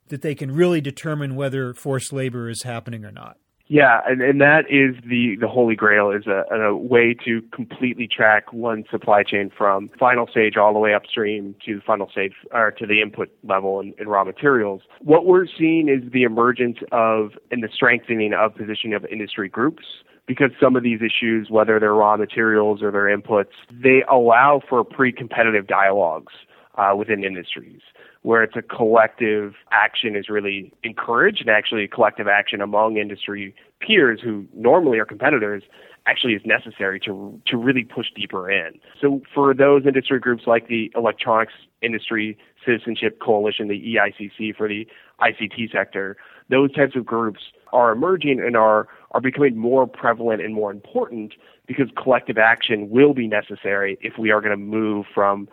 that 0.08 0.22
they 0.22 0.34
can 0.34 0.52
really 0.52 0.80
determine 0.80 1.36
whether 1.36 1.74
forced 1.74 2.14
labor 2.14 2.48
is 2.48 2.62
happening 2.62 3.04
or 3.04 3.12
not? 3.12 3.36
Yeah, 3.72 4.00
and, 4.04 4.20
and 4.20 4.40
that 4.40 4.64
is 4.68 4.96
the, 5.08 5.36
the 5.40 5.46
holy 5.46 5.76
grail 5.76 6.10
is 6.10 6.26
a, 6.26 6.42
a 6.52 6.76
way 6.76 7.14
to 7.24 7.40
completely 7.52 8.08
track 8.08 8.52
one 8.52 8.82
supply 8.90 9.22
chain 9.22 9.48
from 9.56 9.90
final 9.96 10.26
stage 10.26 10.56
all 10.56 10.72
the 10.72 10.80
way 10.80 10.92
upstream 10.92 11.54
to 11.66 11.80
final 11.86 12.10
stage 12.10 12.32
or 12.50 12.72
to 12.72 12.84
the 12.84 13.00
input 13.00 13.30
level 13.44 13.78
in, 13.78 13.94
in 13.96 14.08
raw 14.08 14.24
materials. 14.24 14.82
What 15.02 15.24
we're 15.24 15.46
seeing 15.46 15.88
is 15.88 16.10
the 16.10 16.24
emergence 16.24 16.78
of 16.90 17.38
and 17.52 17.62
the 17.62 17.68
strengthening 17.72 18.34
of 18.34 18.56
positioning 18.56 18.92
of 18.94 19.04
industry 19.04 19.48
groups 19.48 19.84
because 20.26 20.50
some 20.60 20.74
of 20.74 20.82
these 20.82 20.98
issues, 21.00 21.48
whether 21.48 21.78
they're 21.78 21.94
raw 21.94 22.16
materials 22.16 22.82
or 22.82 22.90
their 22.90 23.16
inputs, 23.16 23.52
they 23.70 24.02
allow 24.10 24.60
for 24.68 24.82
pre-competitive 24.82 25.68
dialogues 25.68 26.32
uh, 26.74 26.96
within 26.96 27.22
industries 27.22 27.82
where 28.22 28.42
it's 28.42 28.56
a 28.56 28.62
collective 28.62 29.54
action 29.70 30.14
is 30.14 30.28
really 30.28 30.72
encouraged 30.82 31.40
and 31.40 31.50
actually 31.50 31.88
collective 31.88 32.28
action 32.28 32.60
among 32.60 32.96
industry 32.96 33.54
peers 33.80 34.20
who 34.22 34.46
normally 34.54 34.98
are 34.98 35.06
competitors 35.06 35.62
actually 36.06 36.34
is 36.34 36.42
necessary 36.44 36.98
to 36.98 37.40
to 37.46 37.56
really 37.56 37.84
push 37.84 38.06
deeper 38.14 38.50
in. 38.50 38.78
So 39.00 39.22
for 39.34 39.54
those 39.54 39.86
industry 39.86 40.18
groups 40.18 40.44
like 40.46 40.68
the 40.68 40.90
Electronics 40.94 41.52
Industry 41.82 42.36
Citizenship 42.64 43.20
Coalition, 43.20 43.68
the 43.68 43.96
EICC 43.96 44.56
for 44.56 44.68
the 44.68 44.86
ICT 45.20 45.72
sector, 45.72 46.16
those 46.48 46.72
types 46.72 46.96
of 46.96 47.06
groups 47.06 47.40
are 47.72 47.92
emerging 47.92 48.40
and 48.40 48.56
are 48.56 48.88
are 49.12 49.20
becoming 49.20 49.56
more 49.56 49.86
prevalent 49.86 50.42
and 50.42 50.54
more 50.54 50.70
important 50.70 51.34
because 51.66 51.88
collective 51.96 52.38
action 52.38 52.90
will 52.90 53.14
be 53.14 53.26
necessary 53.26 53.98
if 54.00 54.18
we 54.18 54.30
are 54.30 54.40
going 54.40 54.50
to 54.50 54.56
move 54.56 55.06
from 55.14 55.48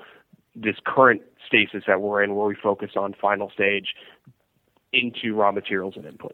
this 0.56 0.77
current 0.86 1.21
stasis 1.48 1.84
that 1.88 2.02
we're 2.02 2.24
in, 2.24 2.36
where 2.36 2.48
we 2.48 2.56
focus 2.56 2.92
on 2.96 3.14
final 3.20 3.50
stage 3.50 3.88
into 4.94 5.34
raw 5.34 5.52
materials 5.52 5.96
and 5.96 6.06
inputs. 6.06 6.34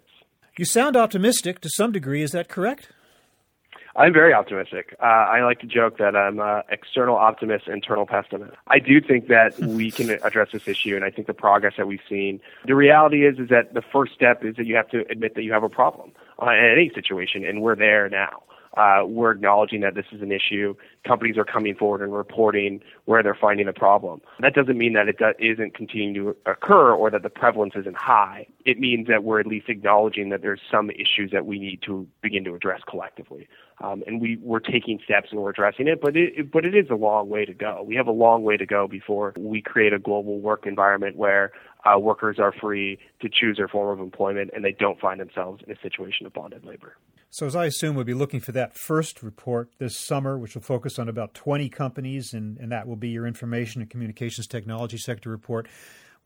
You 0.58 0.66
sound 0.66 0.96
optimistic 0.96 1.62
to 1.62 1.70
some 1.70 1.92
degree. 1.92 2.22
Is 2.22 2.32
that 2.32 2.48
correct? 2.48 2.90
I'm 3.96 4.12
very 4.12 4.34
optimistic. 4.34 4.96
Uh, 5.00 5.06
I 5.06 5.44
like 5.44 5.60
to 5.60 5.68
joke 5.68 6.00
that 6.00 6.16
I'm 6.16 6.40
an 6.40 6.64
external 6.70 7.16
optimist, 7.16 7.68
internal 7.68 8.08
pessimist. 8.08 8.54
I 8.68 8.80
do 8.80 9.00
think 9.00 9.28
that 9.28 9.60
we 9.60 9.92
can 9.92 10.10
address 10.24 10.50
this 10.52 10.68
issue, 10.68 10.96
and 10.96 11.06
I 11.06 11.12
think 11.12 11.28
the 11.28 11.34
progress 11.34 11.76
that 11.78 11.88
we've 11.88 12.02
seen. 12.10 12.40
The 12.66 12.76
reality 12.76 13.26
is, 13.26 13.38
is 13.38 13.50
that 13.50 13.76
the 13.76 13.84
first 13.84 14.14
step 14.14 14.44
is 14.44 14.56
that 14.56 14.66
you 14.66 14.76
have 14.76 14.90
to 14.90 15.06
admit 15.12 15.36
that 15.36 15.44
you 15.44 15.54
have 15.54 15.64
a 15.64 15.70
problem 15.70 16.12
uh, 16.42 16.50
in 16.52 16.72
any 16.72 16.92
situation, 16.94 17.46
and 17.46 17.62
we're 17.62 17.76
there 17.76 18.10
now 18.10 18.42
uh, 18.76 19.04
we're 19.06 19.32
acknowledging 19.32 19.82
that 19.82 19.96
this 19.96 20.06
is 20.12 20.22
an 20.22 20.32
issue. 20.32 20.76
Companies 21.08 21.38
are 21.38 21.46
coming 21.46 21.76
forward 21.76 22.02
and 22.02 22.14
reporting 22.14 22.82
where 23.06 23.22
they're 23.22 23.38
finding 23.40 23.68
a 23.68 23.74
problem. 23.74 24.22
That 24.40 24.54
doesn't 24.54 24.78
mean 24.78 24.94
that 24.94 25.08
it 25.08 25.18
isn't 25.40 25.76
continuing 25.76 26.14
to 26.16 26.36
occur 26.50 26.94
or 26.94 27.12
that 27.12 27.24
the 27.24 27.30
prevalence 27.30 27.74
isn't 27.76 27.98
high. 27.98 28.48
It 28.66 28.80
means 28.80 29.08
that 29.08 29.24
we're 29.24 29.40
at 29.40 29.48
least 29.48 29.70
acknowledging 29.70 30.30
that 30.30 30.42
there's 30.42 30.62
some 30.72 30.90
issues 30.90 31.32
that 31.32 31.46
we 31.46 31.60
need 31.60 31.82
to 31.86 32.08
begin 32.22 32.44
to 32.46 32.56
address 32.56 32.82
collectively. 32.90 33.48
Um, 33.82 34.04
and 34.08 34.22
we, 34.22 34.38
we're 34.42 34.60
taking 34.60 35.00
steps 35.04 35.30
and 35.32 35.42
we're 35.42 35.50
addressing 35.50 35.88
it, 35.88 36.00
but 36.02 36.16
it, 36.16 36.52
but 36.52 36.66
it 36.66 36.76
is 36.76 36.90
a 36.90 36.96
long 36.96 37.30
way 37.30 37.46
to 37.46 37.54
go. 37.54 37.84
We 37.86 37.96
have 37.96 38.08
a 38.08 38.12
long 38.12 38.44
way 38.44 38.56
to 38.58 38.66
go 38.66 38.88
before 38.88 39.34
we 39.38 39.62
create 39.62 39.94
a 39.94 40.00
global 40.00 40.40
work 40.40 40.66
environment 40.66 41.16
where 41.18 41.52
uh, 41.86 42.00
workers 42.00 42.40
are 42.40 42.54
free 42.54 43.00
to 43.22 43.30
choose 43.30 43.58
their 43.58 43.68
form 43.68 43.98
of 43.98 44.04
employment 44.04 44.52
and 44.56 44.64
they 44.64 44.72
don't 44.72 45.00
find 45.00 45.20
themselves 45.20 45.64
in 45.66 45.74
a 45.74 45.80
situation 45.82 46.26
of 46.26 46.34
bonded 46.34 46.66
labor. 46.66 46.96
So, 47.30 47.48
as 47.48 47.56
I 47.56 47.66
assume, 47.66 47.96
we'll 47.96 48.06
be 48.06 48.14
looking 48.14 48.40
for 48.40 48.52
that 48.52 48.76
first 48.76 49.24
report 49.24 49.70
this 49.80 49.98
summer, 49.98 50.38
which 50.38 50.54
will 50.54 50.62
focus 50.62 51.00
on 51.00 51.10
about 51.10 51.34
20 51.34 51.68
companies, 51.70 52.32
and, 52.32 52.60
and 52.60 52.72
that 52.72 52.88
will 52.88 52.96
be 52.96 53.10
your 53.10 53.26
information 53.26 53.82
and 53.82 53.90
communications 53.90 54.46
technology 54.46 55.00
sector 55.00 55.32
report. 55.32 55.68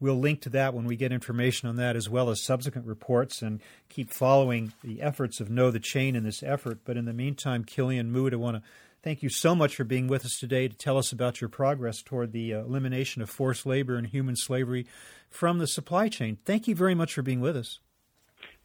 We'll 0.02 0.20
link 0.20 0.42
to 0.42 0.50
that 0.50 0.74
when 0.74 0.84
we 0.84 0.98
get 0.98 1.14
information 1.14 1.70
on 1.70 1.78
that, 1.78 1.96
as 1.96 2.10
well 2.10 2.30
as 2.30 2.44
subsequent 2.44 2.86
reports, 2.86 3.42
and 3.42 3.62
keep 3.88 4.12
following 4.12 4.74
the 4.84 5.02
efforts 5.02 5.40
of 5.40 5.50
Know 5.50 5.72
the 5.72 5.80
Chain 5.80 6.14
in 6.14 6.26
this 6.26 6.44
effort. 6.44 6.80
But 6.84 6.98
in 6.98 7.06
the 7.06 7.14
meantime, 7.14 7.64
Killian 7.64 8.12
Moote, 8.12 8.34
I 8.34 8.36
want 8.36 8.58
to 8.58 8.70
thank 9.04 9.24
you 9.24 9.30
so 9.30 9.56
much 9.56 9.76
for 9.76 9.84
being 9.84 10.08
with 10.08 10.26
us 10.26 10.40
today 10.40 10.68
to 10.68 10.76
tell 10.76 10.98
us 10.98 11.12
about 11.12 11.42
your 11.42 11.50
progress 11.50 12.02
toward 12.02 12.32
the 12.32 12.54
uh, 12.54 12.60
elimination 12.60 13.22
of 13.22 13.30
forced 13.30 13.66
labor 13.66 13.96
and 13.96 14.08
human 14.08 14.36
slavery 14.36 14.86
from 15.30 15.60
the 15.60 15.68
supply 15.68 16.10
chain. 16.10 16.38
Thank 16.46 16.68
you 16.68 16.76
very 16.76 16.96
much 16.96 17.14
for 17.14 17.22
being 17.22 17.42
with 17.42 17.56
us. 17.56 17.80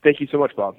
Thank 0.03 0.21
you 0.21 0.27
so 0.31 0.39
much, 0.39 0.55
Bob. 0.57 0.77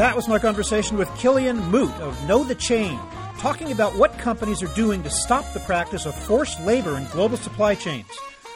That 0.00 0.16
was 0.16 0.28
my 0.28 0.38
conversation 0.38 0.96
with 0.96 1.14
Killian 1.18 1.58
Moote 1.70 2.00
of 2.00 2.26
Know 2.26 2.42
the 2.42 2.54
Chain, 2.54 2.98
talking 3.36 3.70
about 3.70 3.94
what 3.96 4.16
companies 4.16 4.62
are 4.62 4.74
doing 4.74 5.02
to 5.02 5.10
stop 5.10 5.44
the 5.52 5.60
practice 5.60 6.06
of 6.06 6.14
forced 6.14 6.58
labor 6.62 6.96
in 6.96 7.04
global 7.08 7.36
supply 7.36 7.74
chains. 7.74 8.06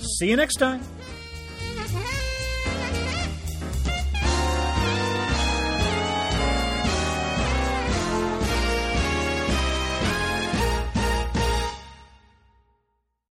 See 0.00 0.28
you 0.28 0.36
next 0.36 0.56
time. 0.56 0.80